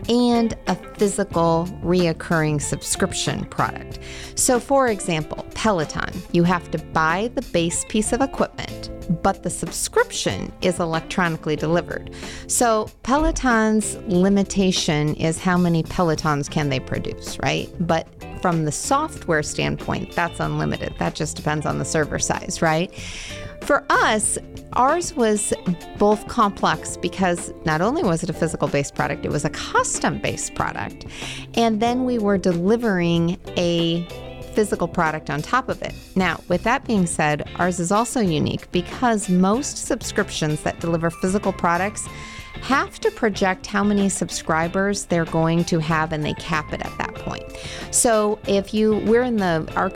and 0.07 0.55
a 0.67 0.75
physical 0.75 1.67
reoccurring 1.81 2.61
subscription 2.61 3.45
product. 3.45 3.97
So, 4.35 4.59
for 4.59 4.87
example, 4.87 5.43
Peloton, 5.55 6.11
you 6.33 6.43
have 6.43 6.69
to 6.69 6.77
buy 6.77 7.31
the 7.33 7.41
base 7.51 7.83
piece 7.89 8.13
of 8.13 8.21
equipment, 8.21 8.91
but 9.23 9.41
the 9.41 9.49
subscription 9.49 10.53
is 10.61 10.79
electronically 10.79 11.55
delivered. 11.55 12.13
So, 12.45 12.91
Peloton's 13.01 13.95
limitation 14.07 15.15
is 15.15 15.39
how 15.39 15.57
many 15.57 15.81
Pelotons 15.81 16.47
can 16.47 16.69
they 16.69 16.79
produce, 16.79 17.39
right? 17.39 17.67
But 17.79 18.07
from 18.39 18.65
the 18.65 18.71
software 18.71 19.41
standpoint, 19.41 20.13
that's 20.13 20.39
unlimited. 20.39 20.93
That 20.99 21.15
just 21.15 21.35
depends 21.35 21.65
on 21.65 21.79
the 21.79 21.85
server 21.85 22.19
size, 22.19 22.61
right? 22.61 22.93
For 23.61 23.85
us, 23.89 24.37
ours 24.73 25.13
was 25.15 25.53
both 25.97 26.27
complex 26.27 26.97
because 26.97 27.53
not 27.65 27.81
only 27.81 28.03
was 28.03 28.23
it 28.23 28.29
a 28.29 28.33
physical 28.33 28.67
based 28.67 28.95
product, 28.95 29.25
it 29.25 29.31
was 29.31 29.45
a 29.45 29.49
custom 29.49 30.19
based 30.19 30.55
product. 30.55 31.05
And 31.55 31.81
then 31.81 32.05
we 32.05 32.17
were 32.17 32.37
delivering 32.37 33.37
a 33.57 34.07
physical 34.53 34.87
product 34.87 35.29
on 35.29 35.41
top 35.41 35.69
of 35.69 35.81
it. 35.81 35.93
Now, 36.15 36.41
with 36.47 36.63
that 36.63 36.85
being 36.85 37.05
said, 37.05 37.47
ours 37.57 37.79
is 37.79 37.91
also 37.91 38.19
unique 38.19 38.69
because 38.71 39.29
most 39.29 39.85
subscriptions 39.85 40.61
that 40.63 40.79
deliver 40.79 41.09
physical 41.09 41.53
products 41.53 42.07
have 42.61 42.99
to 42.99 43.11
project 43.11 43.65
how 43.65 43.83
many 43.83 44.09
subscribers 44.09 45.05
they're 45.05 45.25
going 45.25 45.63
to 45.65 45.79
have 45.79 46.13
and 46.13 46.23
they 46.23 46.33
cap 46.35 46.73
it 46.73 46.81
at 46.81 46.97
that 46.97 47.15
point. 47.15 47.43
So 47.91 48.39
if 48.47 48.73
you, 48.73 48.97
we're 49.05 49.23
in 49.23 49.37
the, 49.37 49.71
our, 49.75 49.91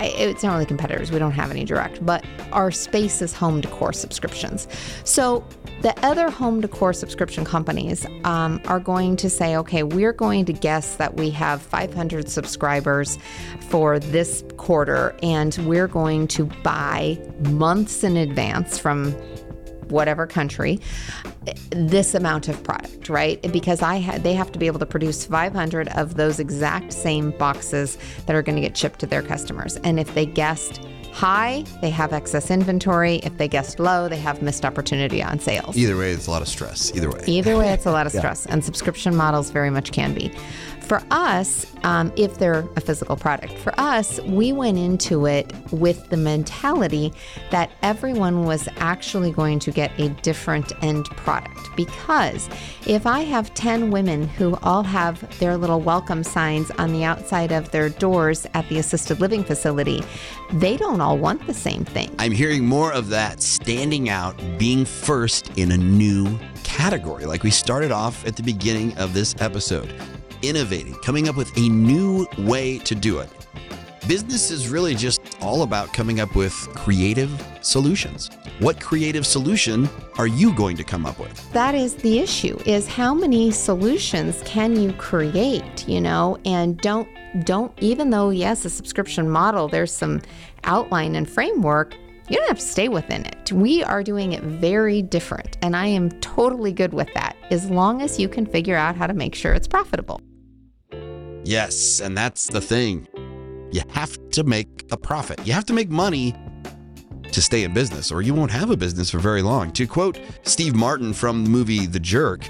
it's 0.00 0.42
not 0.42 0.52
really 0.52 0.66
competitors, 0.66 1.10
we 1.10 1.18
don't 1.18 1.32
have 1.32 1.50
any 1.50 1.64
direct, 1.64 2.04
but 2.04 2.24
our 2.52 2.70
space 2.70 3.22
is 3.22 3.32
home 3.32 3.60
decor 3.60 3.92
subscriptions. 3.92 4.68
So 5.04 5.46
the 5.82 5.98
other 6.04 6.30
home 6.30 6.60
decor 6.60 6.92
subscription 6.92 7.44
companies 7.44 8.06
um, 8.24 8.60
are 8.66 8.80
going 8.80 9.16
to 9.16 9.30
say, 9.30 9.56
okay, 9.56 9.82
we're 9.82 10.12
going 10.12 10.44
to 10.44 10.52
guess 10.52 10.96
that 10.96 11.16
we 11.16 11.30
have 11.30 11.62
500 11.62 12.28
subscribers 12.28 13.18
for 13.70 13.98
this 13.98 14.44
quarter, 14.58 15.16
and 15.22 15.56
we're 15.66 15.88
going 15.88 16.26
to 16.28 16.44
buy 16.62 17.18
months 17.50 18.04
in 18.04 18.18
advance 18.18 18.78
from 18.78 19.14
whatever 19.90 20.26
country 20.26 20.80
this 21.70 22.14
amount 22.14 22.48
of 22.48 22.62
product, 22.62 23.08
right? 23.08 23.40
Because 23.52 23.82
I 23.82 23.96
had 23.96 24.22
they 24.22 24.34
have 24.34 24.52
to 24.52 24.58
be 24.58 24.66
able 24.66 24.78
to 24.80 24.86
produce 24.86 25.24
500 25.24 25.88
of 25.88 26.14
those 26.14 26.38
exact 26.38 26.92
same 26.92 27.30
boxes 27.32 27.98
that 28.26 28.34
are 28.36 28.42
going 28.42 28.56
to 28.56 28.62
get 28.62 28.76
shipped 28.76 29.00
to 29.00 29.06
their 29.06 29.22
customers. 29.22 29.76
And 29.78 29.98
if 29.98 30.14
they 30.14 30.26
guessed 30.26 30.80
high, 31.12 31.64
they 31.80 31.90
have 31.90 32.12
excess 32.12 32.50
inventory. 32.50 33.16
If 33.16 33.36
they 33.38 33.48
guessed 33.48 33.78
low, 33.78 34.08
they 34.08 34.18
have 34.18 34.42
missed 34.42 34.64
opportunity 34.64 35.22
on 35.22 35.38
sales. 35.38 35.76
Either 35.76 35.96
way, 35.96 36.12
it's 36.12 36.26
a 36.26 36.30
lot 36.30 36.42
of 36.42 36.48
stress. 36.48 36.94
Either 36.94 37.10
way. 37.10 37.22
Either 37.26 37.56
way, 37.56 37.72
it's 37.72 37.86
a 37.86 37.92
lot 37.92 38.06
of 38.06 38.12
stress, 38.20 38.46
yeah. 38.46 38.54
and 38.54 38.64
subscription 38.64 39.14
models 39.14 39.50
very 39.50 39.70
much 39.70 39.92
can 39.92 40.14
be. 40.14 40.32
For 40.90 41.00
us, 41.12 41.66
um, 41.84 42.12
if 42.16 42.38
they're 42.38 42.68
a 42.74 42.80
physical 42.80 43.14
product, 43.14 43.56
for 43.58 43.72
us, 43.78 44.18
we 44.22 44.52
went 44.52 44.76
into 44.76 45.24
it 45.26 45.52
with 45.70 46.08
the 46.10 46.16
mentality 46.16 47.12
that 47.52 47.70
everyone 47.82 48.44
was 48.44 48.68
actually 48.78 49.30
going 49.30 49.60
to 49.60 49.70
get 49.70 49.92
a 50.00 50.08
different 50.08 50.72
end 50.82 51.04
product. 51.10 51.60
Because 51.76 52.48
if 52.88 53.06
I 53.06 53.20
have 53.20 53.54
10 53.54 53.92
women 53.92 54.26
who 54.26 54.56
all 54.64 54.82
have 54.82 55.38
their 55.38 55.56
little 55.56 55.80
welcome 55.80 56.24
signs 56.24 56.72
on 56.72 56.92
the 56.92 57.04
outside 57.04 57.52
of 57.52 57.70
their 57.70 57.88
doors 57.88 58.48
at 58.54 58.68
the 58.68 58.78
assisted 58.78 59.20
living 59.20 59.44
facility, 59.44 60.02
they 60.54 60.76
don't 60.76 60.99
all 61.00 61.18
want 61.18 61.46
the 61.46 61.54
same 61.54 61.84
thing. 61.84 62.14
I'm 62.18 62.32
hearing 62.32 62.64
more 62.64 62.92
of 62.92 63.08
that 63.08 63.42
standing 63.42 64.08
out, 64.08 64.40
being 64.58 64.84
first 64.84 65.50
in 65.58 65.72
a 65.72 65.76
new 65.76 66.38
category, 66.64 67.26
like 67.26 67.42
we 67.42 67.50
started 67.50 67.92
off 67.92 68.26
at 68.26 68.36
the 68.36 68.42
beginning 68.42 68.96
of 68.98 69.14
this 69.14 69.34
episode 69.40 69.94
innovating, 70.42 70.94
coming 70.96 71.28
up 71.28 71.36
with 71.36 71.54
a 71.56 71.68
new 71.68 72.26
way 72.38 72.78
to 72.78 72.94
do 72.94 73.18
it. 73.18 73.28
Business 74.08 74.50
is 74.50 74.68
really 74.68 74.94
just 74.94 75.20
all 75.40 75.62
about 75.62 75.92
coming 75.92 76.20
up 76.20 76.34
with 76.34 76.52
creative 76.74 77.30
solutions. 77.60 78.30
What 78.58 78.80
creative 78.80 79.26
solution 79.26 79.88
are 80.18 80.26
you 80.26 80.52
going 80.54 80.76
to 80.78 80.84
come 80.84 81.06
up 81.06 81.18
with? 81.18 81.52
That 81.52 81.74
is 81.74 81.94
the 81.94 82.18
issue 82.18 82.58
is 82.66 82.88
how 82.88 83.14
many 83.14 83.50
solutions 83.50 84.42
can 84.44 84.80
you 84.80 84.92
create, 84.94 85.86
you 85.86 86.00
know, 86.00 86.38
and 86.44 86.78
don't 86.78 87.08
don't 87.44 87.72
even 87.80 88.10
though 88.10 88.30
yes, 88.30 88.64
a 88.64 88.70
subscription 88.70 89.30
model 89.30 89.68
there's 89.68 89.92
some 89.92 90.20
outline 90.64 91.16
and 91.16 91.28
framework, 91.28 91.96
you 92.28 92.36
don't 92.36 92.48
have 92.48 92.60
to 92.60 92.64
stay 92.64 92.88
within 92.88 93.26
it. 93.26 93.52
We 93.52 93.82
are 93.82 94.04
doing 94.04 94.32
it 94.32 94.42
very 94.42 95.02
different, 95.02 95.58
and 95.62 95.74
I 95.74 95.86
am 95.86 96.10
totally 96.20 96.72
good 96.72 96.94
with 96.94 97.12
that 97.14 97.36
as 97.50 97.68
long 97.68 98.02
as 98.02 98.20
you 98.20 98.28
can 98.28 98.46
figure 98.46 98.76
out 98.76 98.94
how 98.94 99.08
to 99.08 99.14
make 99.14 99.34
sure 99.34 99.52
it's 99.52 99.66
profitable. 99.66 100.20
Yes, 101.44 102.00
and 102.00 102.16
that's 102.16 102.46
the 102.46 102.60
thing. 102.60 103.08
You 103.72 103.82
have 103.90 104.16
to 104.30 104.44
make 104.44 104.84
a 104.92 104.96
profit. 104.96 105.44
You 105.44 105.52
have 105.52 105.64
to 105.66 105.72
make 105.72 105.90
money 105.90 106.34
to 107.32 107.42
stay 107.42 107.64
in 107.64 107.72
business, 107.72 108.12
or 108.12 108.22
you 108.22 108.34
won't 108.34 108.50
have 108.50 108.70
a 108.70 108.76
business 108.76 109.10
for 109.10 109.18
very 109.18 109.42
long. 109.42 109.72
To 109.72 109.86
quote 109.86 110.20
Steve 110.42 110.74
Martin 110.74 111.12
from 111.12 111.44
the 111.44 111.50
movie 111.50 111.86
The 111.86 112.00
Jerk, 112.00 112.48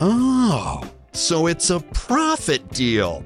oh, 0.00 0.88
so 1.12 1.48
it's 1.48 1.70
a 1.70 1.80
profit 1.80 2.68
deal. 2.70 3.24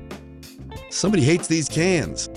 Somebody 0.91 1.23
hates 1.23 1.47
these 1.47 1.69
cans. 1.69 2.29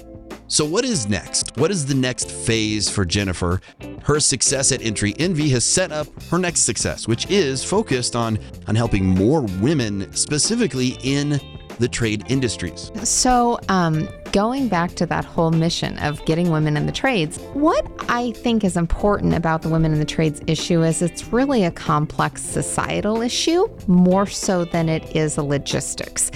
So, 0.48 0.64
what 0.64 0.86
is 0.86 1.10
next? 1.10 1.58
What 1.58 1.72
is 1.72 1.88
the 1.88 1.96
next 1.96 2.30
phase 2.30 2.88
for 2.88 3.04
Jennifer? 3.04 3.62
Her 4.04 4.20
success 4.20 4.72
at 4.72 4.80
Entry 4.84 5.16
Envy 5.18 5.50
has 5.50 5.66
set 5.66 5.92
up 5.92 6.08
her 6.30 6.38
next 6.38 6.62
success, 6.62 7.08
which 7.08 7.30
is 7.32 7.64
focused 7.64 8.16
on, 8.16 8.38
on 8.68 8.76
helping 8.76 9.08
more 9.08 9.42
women, 9.60 10.14
specifically 10.14 10.98
in 11.02 11.40
the 11.80 11.88
trade 11.88 12.26
industries. 12.30 12.92
So, 13.04 13.60
um, 13.70 14.08
going 14.36 14.68
back 14.68 14.94
to 14.96 15.06
that 15.06 15.24
whole 15.24 15.50
mission 15.50 15.98
of 16.00 16.24
getting 16.26 16.52
women 16.52 16.76
in 16.76 16.86
the 16.86 16.92
trades, 16.92 17.38
what 17.54 17.90
I 18.10 18.34
think 18.34 18.66
is 18.66 18.76
important 18.76 19.34
about 19.34 19.62
the 19.62 19.70
women 19.70 19.94
in 19.94 20.00
the 20.00 20.04
trades 20.04 20.42
issue 20.46 20.84
is 20.84 21.02
it's 21.02 21.32
really 21.32 21.64
a 21.64 21.72
complex 21.72 22.42
societal 22.42 23.22
issue 23.22 23.66
more 23.88 24.26
so 24.26 24.66
than 24.66 24.90
it 24.90 25.16
is 25.16 25.38
a 25.38 25.42
logistics. 25.42 26.32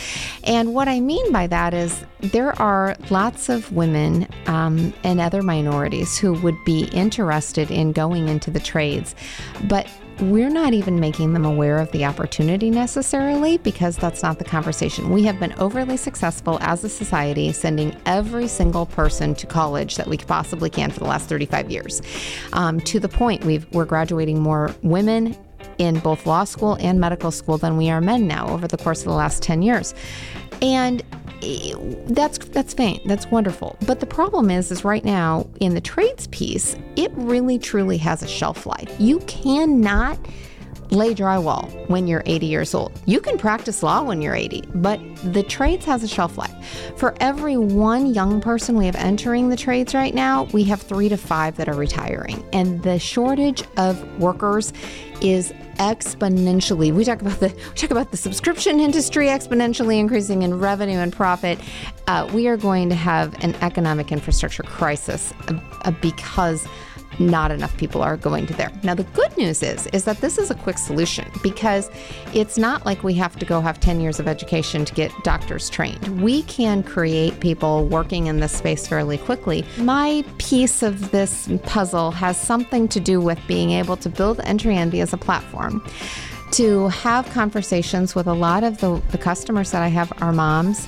And 0.45 0.73
what 0.73 0.87
I 0.87 1.01
mean 1.01 1.29
by 1.33 1.47
that 1.47 1.73
is 1.73 2.05
there 2.21 2.57
are 2.61 2.95
lots 3.09 3.49
of 3.49 3.69
women 3.73 4.29
um, 4.45 4.93
and 5.03 5.19
other 5.19 5.41
minorities 5.41 6.17
who 6.17 6.35
would 6.35 6.63
be 6.63 6.85
interested 6.93 7.69
in 7.69 7.91
going 7.91 8.29
into 8.29 8.49
the 8.49 8.61
trades, 8.61 9.13
but 9.65 9.89
we're 10.21 10.49
not 10.49 10.73
even 10.73 10.99
making 10.99 11.33
them 11.33 11.45
aware 11.45 11.79
of 11.79 11.91
the 11.91 12.05
opportunity 12.05 12.69
necessarily 12.69 13.57
because 13.57 13.95
that's 13.95 14.21
not 14.21 14.37
the 14.37 14.43
conversation. 14.43 15.09
We 15.11 15.23
have 15.23 15.39
been 15.39 15.53
overly 15.53 15.97
successful 15.97 16.57
as 16.61 16.83
a 16.83 16.89
society 16.89 17.51
sending 17.53 17.95
every 18.05 18.47
single 18.47 18.85
person 18.85 19.33
to 19.35 19.47
college 19.47 19.95
that 19.95 20.07
we 20.07 20.17
possibly 20.17 20.69
can 20.69 20.91
for 20.91 20.99
the 20.99 21.05
last 21.05 21.29
35 21.29 21.71
years. 21.71 22.01
Um, 22.53 22.79
to 22.81 22.99
the 22.99 23.07
point 23.07 23.45
we've, 23.45 23.65
we're 23.71 23.85
graduating 23.85 24.41
more 24.41 24.75
women 24.83 25.37
in 25.77 25.99
both 25.99 26.25
law 26.25 26.43
school 26.43 26.75
and 26.81 26.99
medical 26.99 27.31
school 27.31 27.57
than 27.57 27.77
we 27.77 27.89
are 27.89 28.01
men 28.01 28.27
now 28.27 28.49
over 28.49 28.67
the 28.67 28.77
course 28.77 28.99
of 28.99 29.05
the 29.05 29.13
last 29.13 29.41
10 29.41 29.61
years. 29.61 29.93
And 30.61 31.01
Eh, 31.41 31.73
that's 32.07 32.37
that's 32.37 32.73
fine. 32.73 32.99
That's 33.05 33.27
wonderful. 33.27 33.77
But 33.85 33.99
the 33.99 34.05
problem 34.05 34.49
is 34.49 34.71
is 34.71 34.83
right 34.83 35.03
now 35.05 35.47
in 35.59 35.73
the 35.73 35.81
trades 35.81 36.27
piece, 36.27 36.75
it 36.95 37.11
really 37.15 37.57
truly 37.57 37.97
has 37.97 38.23
a 38.23 38.27
shelf 38.27 38.65
life. 38.65 38.93
You 38.99 39.19
cannot 39.21 40.19
lay 40.91 41.13
drywall 41.13 41.87
when 41.87 42.07
you're 42.07 42.23
80 42.25 42.45
years 42.45 42.73
old. 42.73 42.99
You 43.05 43.21
can 43.21 43.37
practice 43.37 43.83
law 43.83 44.03
when 44.03 44.21
you're 44.21 44.35
80, 44.35 44.63
but 44.75 44.99
the 45.23 45.43
trades 45.43 45.85
has 45.85 46.03
a 46.03 46.07
shelf 46.07 46.37
life. 46.37 46.53
For 46.97 47.15
every 47.19 47.57
one 47.57 48.13
young 48.13 48.41
person 48.41 48.75
we 48.75 48.85
have 48.85 48.95
entering 48.95 49.49
the 49.49 49.55
trades 49.55 49.93
right 49.93 50.13
now, 50.13 50.43
we 50.45 50.63
have 50.65 50.81
3 50.81 51.09
to 51.09 51.17
5 51.17 51.57
that 51.57 51.69
are 51.69 51.75
retiring. 51.75 52.43
And 52.53 52.81
the 52.83 52.99
shortage 52.99 53.63
of 53.77 54.19
workers 54.19 54.73
is 55.21 55.53
exponentially. 55.79 56.93
We 56.93 57.03
talk 57.05 57.21
about 57.21 57.39
the 57.39 57.47
we 57.47 57.73
talk 57.75 57.91
about 57.91 58.11
the 58.11 58.17
subscription 58.17 58.79
industry 58.79 59.27
exponentially 59.27 59.97
increasing 59.97 60.43
in 60.43 60.59
revenue 60.59 60.99
and 60.99 61.11
profit. 61.11 61.59
Uh, 62.07 62.29
we 62.33 62.47
are 62.47 62.57
going 62.57 62.89
to 62.89 62.95
have 62.95 63.33
an 63.43 63.55
economic 63.61 64.11
infrastructure 64.11 64.63
crisis 64.63 65.33
uh, 65.47 65.91
because 66.01 66.67
not 67.19 67.51
enough 67.51 67.75
people 67.77 68.01
are 68.01 68.17
going 68.17 68.47
to 68.47 68.53
there. 68.53 68.71
Now 68.83 68.95
the 68.95 69.03
good 69.03 69.35
news 69.37 69.61
is 69.63 69.87
is 69.87 70.03
that 70.05 70.21
this 70.21 70.37
is 70.37 70.51
a 70.51 70.55
quick 70.55 70.77
solution 70.77 71.29
because 71.43 71.89
it's 72.33 72.57
not 72.57 72.85
like 72.85 73.03
we 73.03 73.13
have 73.15 73.37
to 73.39 73.45
go 73.45 73.61
have 73.61 73.79
10 73.79 73.99
years 74.01 74.19
of 74.19 74.27
education 74.27 74.85
to 74.85 74.93
get 74.93 75.11
doctors 75.23 75.69
trained. 75.69 76.21
We 76.21 76.43
can 76.43 76.83
create 76.83 77.39
people 77.39 77.85
working 77.87 78.27
in 78.27 78.39
this 78.39 78.53
space 78.53 78.87
fairly 78.87 79.17
quickly. 79.17 79.65
My 79.77 80.23
piece 80.37 80.83
of 80.83 81.11
this 81.11 81.49
puzzle 81.63 82.11
has 82.11 82.39
something 82.39 82.87
to 82.89 82.99
do 82.99 83.19
with 83.19 83.39
being 83.47 83.71
able 83.71 83.97
to 83.97 84.09
build 84.09 84.39
Entry 84.41 84.75
Envy 84.75 85.01
as 85.01 85.13
a 85.13 85.17
platform 85.17 85.83
to 86.51 86.87
have 86.89 87.29
conversations 87.29 88.15
with 88.15 88.27
a 88.27 88.33
lot 88.33 88.63
of 88.63 88.79
the, 88.79 89.01
the 89.11 89.17
customers 89.17 89.71
that 89.71 89.81
I 89.81 89.87
have 89.87 90.11
are 90.21 90.33
moms 90.33 90.87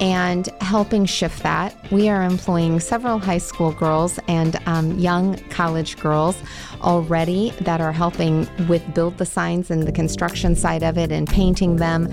and 0.00 0.48
helping 0.62 1.04
shift 1.04 1.42
that. 1.42 1.76
We 1.92 2.08
are 2.08 2.22
employing 2.22 2.80
several 2.80 3.18
high 3.18 3.38
school 3.38 3.72
girls 3.72 4.18
and 4.28 4.56
um, 4.66 4.98
young 4.98 5.36
college 5.50 5.98
girls 5.98 6.42
already 6.80 7.50
that 7.60 7.82
are 7.82 7.92
helping 7.92 8.48
with 8.66 8.94
build 8.94 9.18
the 9.18 9.26
signs 9.26 9.70
and 9.70 9.82
the 9.82 9.92
construction 9.92 10.56
side 10.56 10.82
of 10.82 10.96
it 10.96 11.12
and 11.12 11.28
painting 11.28 11.76
them. 11.76 12.10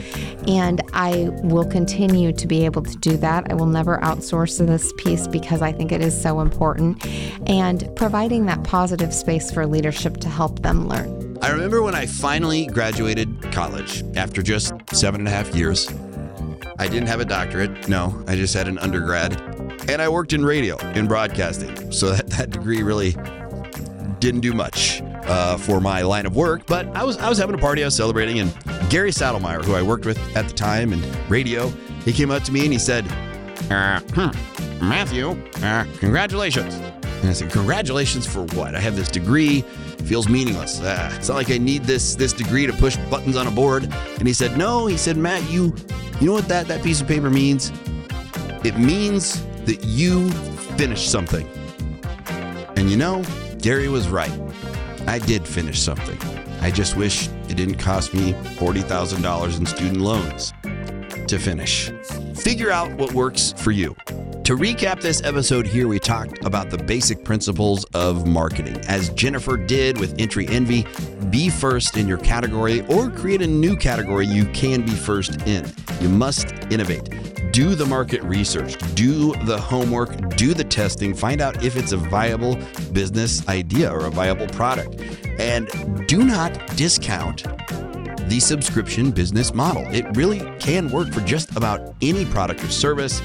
And 0.47 0.81
I 0.91 1.29
will 1.43 1.65
continue 1.65 2.33
to 2.33 2.47
be 2.47 2.65
able 2.65 2.83
to 2.83 2.97
do 2.97 3.15
that. 3.17 3.49
I 3.49 3.53
will 3.53 3.67
never 3.67 3.99
outsource 3.99 4.65
this 4.65 4.91
piece 4.97 5.27
because 5.27 5.61
I 5.61 5.71
think 5.71 5.93
it 5.93 6.01
is 6.01 6.19
so 6.19 6.41
important 6.41 7.05
and 7.49 7.89
providing 7.95 8.47
that 8.47 8.65
positive 8.65 9.13
space 9.13 9.49
for 9.49 9.65
leadership 9.65 10.17
to 10.17 10.27
help 10.27 10.61
them 10.61 10.89
learn. 10.89 11.26
I 11.41 11.51
remember 11.51 11.81
when 11.81 11.95
I 11.95 12.05
finally 12.05 12.65
graduated 12.67 13.51
college 13.51 14.03
after 14.15 14.41
just 14.41 14.73
seven 14.93 15.21
and 15.21 15.27
a 15.27 15.31
half 15.31 15.53
years. 15.55 15.87
I 16.79 16.87
didn't 16.87 17.07
have 17.07 17.19
a 17.19 17.25
doctorate. 17.25 17.87
No, 17.87 18.23
I 18.27 18.35
just 18.35 18.53
had 18.53 18.67
an 18.67 18.77
undergrad. 18.79 19.39
And 19.89 20.01
I 20.01 20.09
worked 20.09 20.33
in 20.33 20.45
radio, 20.45 20.77
in 20.89 21.07
broadcasting. 21.07 21.91
So 21.91 22.11
that, 22.11 22.27
that 22.31 22.49
degree 22.49 22.83
really 22.83 23.15
didn't 24.19 24.41
do 24.41 24.53
much 24.53 25.01
uh, 25.25 25.57
for 25.57 25.79
my 25.79 26.01
line 26.01 26.25
of 26.25 26.35
work. 26.35 26.65
But 26.65 26.87
I 26.95 27.03
was 27.03 27.17
I 27.17 27.29
was 27.29 27.37
having 27.37 27.55
a 27.55 27.59
party, 27.59 27.83
I 27.83 27.85
was 27.87 27.95
celebrating, 27.95 28.39
and 28.39 28.53
Gary 28.89 29.11
Sadlemyer, 29.11 29.63
who 29.63 29.75
I 29.75 29.81
worked 29.81 30.05
with 30.05 30.17
at 30.35 30.47
the 30.47 30.53
time 30.53 30.93
in 30.93 31.01
radio, 31.29 31.69
he 32.03 32.13
came 32.13 32.31
up 32.31 32.43
to 32.43 32.51
me 32.51 32.63
and 32.63 32.73
he 32.73 32.79
said, 32.79 33.05
uh, 33.69 33.99
hmm, 34.13 34.87
Matthew, 34.87 35.31
uh, 35.61 35.85
congratulations. 35.99 36.75
And 37.21 37.29
I 37.29 37.33
said, 37.33 37.51
congratulations 37.51 38.25
for 38.25 38.43
what? 38.55 38.75
I 38.75 38.79
have 38.79 38.95
this 38.95 39.09
degree 39.09 39.61
feels 40.05 40.29
meaningless. 40.29 40.79
Uh, 40.81 41.11
it's 41.15 41.27
not 41.27 41.35
like 41.35 41.51
I 41.51 41.57
need 41.57 41.83
this 41.83 42.15
this 42.15 42.33
degree 42.33 42.65
to 42.65 42.73
push 42.73 42.95
buttons 43.09 43.35
on 43.35 43.47
a 43.47 43.51
board. 43.51 43.83
And 44.19 44.27
he 44.27 44.33
said, 44.33 44.57
No. 44.57 44.87
He 44.87 44.97
said, 44.97 45.17
Matt, 45.17 45.49
you 45.49 45.75
you 46.19 46.27
know 46.27 46.33
what 46.33 46.47
that 46.47 46.67
that 46.67 46.83
piece 46.83 47.01
of 47.01 47.07
paper 47.07 47.29
means? 47.29 47.71
It 48.63 48.77
means 48.77 49.43
that 49.65 49.83
you 49.83 50.29
finished 50.77 51.11
something. 51.11 51.47
And 52.75 52.89
you 52.89 52.97
know, 52.97 53.23
Gary 53.59 53.89
was 53.89 54.07
right. 54.07 54.31
I 55.07 55.19
did 55.19 55.47
finish 55.47 55.79
something. 55.79 56.17
I 56.61 56.71
just 56.71 56.95
wish 56.95 57.27
it 57.49 57.55
didn't 57.55 57.75
cost 57.77 58.13
me 58.13 58.33
$40,000 58.33 59.59
in 59.59 59.65
student 59.65 60.01
loans 60.01 60.53
to 61.27 61.37
finish. 61.37 61.91
Figure 62.35 62.71
out 62.71 62.91
what 62.93 63.13
works 63.13 63.53
for 63.57 63.71
you. 63.71 63.95
To 64.47 64.55
recap 64.55 65.01
this 65.01 65.21
episode 65.25 65.67
here, 65.67 65.89
we 65.89 65.99
talked 65.99 66.45
about 66.45 66.69
the 66.69 66.77
basic 66.77 67.25
principles 67.25 67.83
of 67.93 68.25
marketing. 68.25 68.77
As 68.87 69.09
Jennifer 69.09 69.57
did 69.57 69.99
with 69.99 70.17
Entry 70.21 70.47
Envy, 70.47 70.87
be 71.29 71.49
first 71.49 71.97
in 71.97 72.07
your 72.07 72.19
category 72.19 72.79
or 72.87 73.09
create 73.09 73.41
a 73.41 73.47
new 73.47 73.75
category 73.75 74.25
you 74.25 74.45
can 74.53 74.83
be 74.83 74.93
first 74.93 75.41
in. 75.41 75.69
You 75.99 76.07
must 76.07 76.53
innovate. 76.71 77.51
Do 77.51 77.75
the 77.75 77.85
market 77.85 78.23
research, 78.23 78.77
do 78.95 79.33
the 79.43 79.59
homework, 79.59 80.37
do 80.37 80.53
the 80.53 80.63
testing, 80.63 81.13
find 81.13 81.41
out 81.41 81.61
if 81.61 81.75
it's 81.75 81.91
a 81.91 81.97
viable 81.97 82.57
business 82.93 83.45
idea 83.49 83.91
or 83.91 84.05
a 84.05 84.09
viable 84.09 84.47
product. 84.47 84.95
And 85.39 85.67
do 86.07 86.23
not 86.23 86.53
discount 86.77 87.43
the 88.29 88.39
subscription 88.39 89.11
business 89.11 89.53
model. 89.53 89.83
It 89.93 90.05
really 90.15 90.39
can 90.59 90.89
work 90.89 91.11
for 91.13 91.19
just 91.21 91.53
about 91.57 91.95
any 92.01 92.23
product 92.23 92.63
or 92.63 92.69
service 92.69 93.21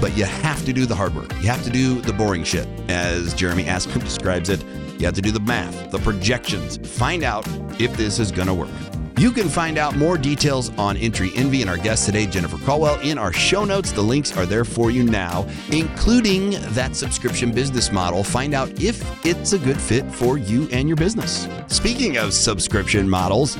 but 0.00 0.16
you 0.16 0.24
have 0.24 0.64
to 0.64 0.72
do 0.72 0.86
the 0.86 0.94
hard 0.94 1.14
work. 1.14 1.32
You 1.34 1.48
have 1.48 1.62
to 1.64 1.70
do 1.70 2.00
the 2.00 2.12
boring 2.12 2.44
shit, 2.44 2.66
as 2.88 3.34
Jeremy 3.34 3.64
Askman 3.64 4.00
describes 4.04 4.48
it. 4.48 4.62
You 4.98 5.06
have 5.06 5.14
to 5.14 5.22
do 5.22 5.30
the 5.30 5.40
math, 5.40 5.90
the 5.90 5.98
projections, 5.98 6.78
find 6.78 7.22
out 7.22 7.46
if 7.80 7.96
this 7.96 8.18
is 8.18 8.32
going 8.32 8.48
to 8.48 8.54
work. 8.54 8.70
You 9.18 9.30
can 9.30 9.48
find 9.48 9.78
out 9.78 9.96
more 9.96 10.18
details 10.18 10.70
on 10.76 10.98
Entry 10.98 11.30
Envy 11.34 11.62
and 11.62 11.70
our 11.70 11.78
guest 11.78 12.04
today, 12.04 12.26
Jennifer 12.26 12.58
Colwell, 12.58 13.00
in 13.00 13.16
our 13.16 13.32
show 13.32 13.64
notes. 13.64 13.90
The 13.90 14.02
links 14.02 14.36
are 14.36 14.44
there 14.44 14.64
for 14.64 14.90
you 14.90 15.04
now, 15.04 15.48
including 15.72 16.50
that 16.74 16.94
subscription 16.94 17.50
business 17.50 17.90
model. 17.90 18.22
Find 18.22 18.52
out 18.52 18.82
if 18.82 19.02
it's 19.24 19.54
a 19.54 19.58
good 19.58 19.80
fit 19.80 20.10
for 20.12 20.36
you 20.36 20.68
and 20.70 20.86
your 20.86 20.96
business. 20.96 21.48
Speaking 21.68 22.18
of 22.18 22.34
subscription 22.34 23.08
models, 23.08 23.56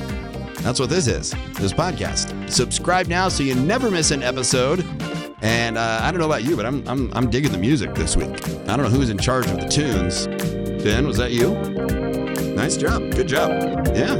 that's 0.61 0.79
what 0.79 0.89
this 0.89 1.07
is, 1.07 1.31
this 1.53 1.73
podcast. 1.73 2.51
Subscribe 2.51 3.07
now 3.07 3.27
so 3.27 3.41
you 3.41 3.55
never 3.55 3.89
miss 3.89 4.11
an 4.11 4.21
episode. 4.21 4.85
And 5.41 5.77
uh, 5.77 5.99
I 6.01 6.11
don't 6.11 6.19
know 6.19 6.25
about 6.25 6.43
you, 6.43 6.55
but 6.55 6.65
I'm, 6.65 6.87
I'm, 6.87 7.11
I'm 7.13 7.29
digging 7.29 7.51
the 7.51 7.57
music 7.57 7.93
this 7.93 8.15
week. 8.17 8.43
I 8.67 8.75
don't 8.75 8.83
know 8.83 8.89
who's 8.89 9.09
in 9.09 9.17
charge 9.17 9.45
of 9.47 9.59
the 9.59 9.67
tunes. 9.67 10.27
Ben, 10.83 11.05
was 11.05 11.17
that 11.17 11.31
you? 11.31 11.53
Nice 12.55 12.77
job. 12.77 13.11
Good 13.11 13.27
job. 13.27 13.51
Yeah. 13.95 14.15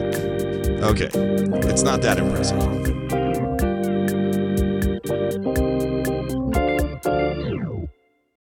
Okay. 0.83 1.09
It's 1.13 1.81
not 1.81 2.01
that 2.01 2.19
impressive. 2.19 2.96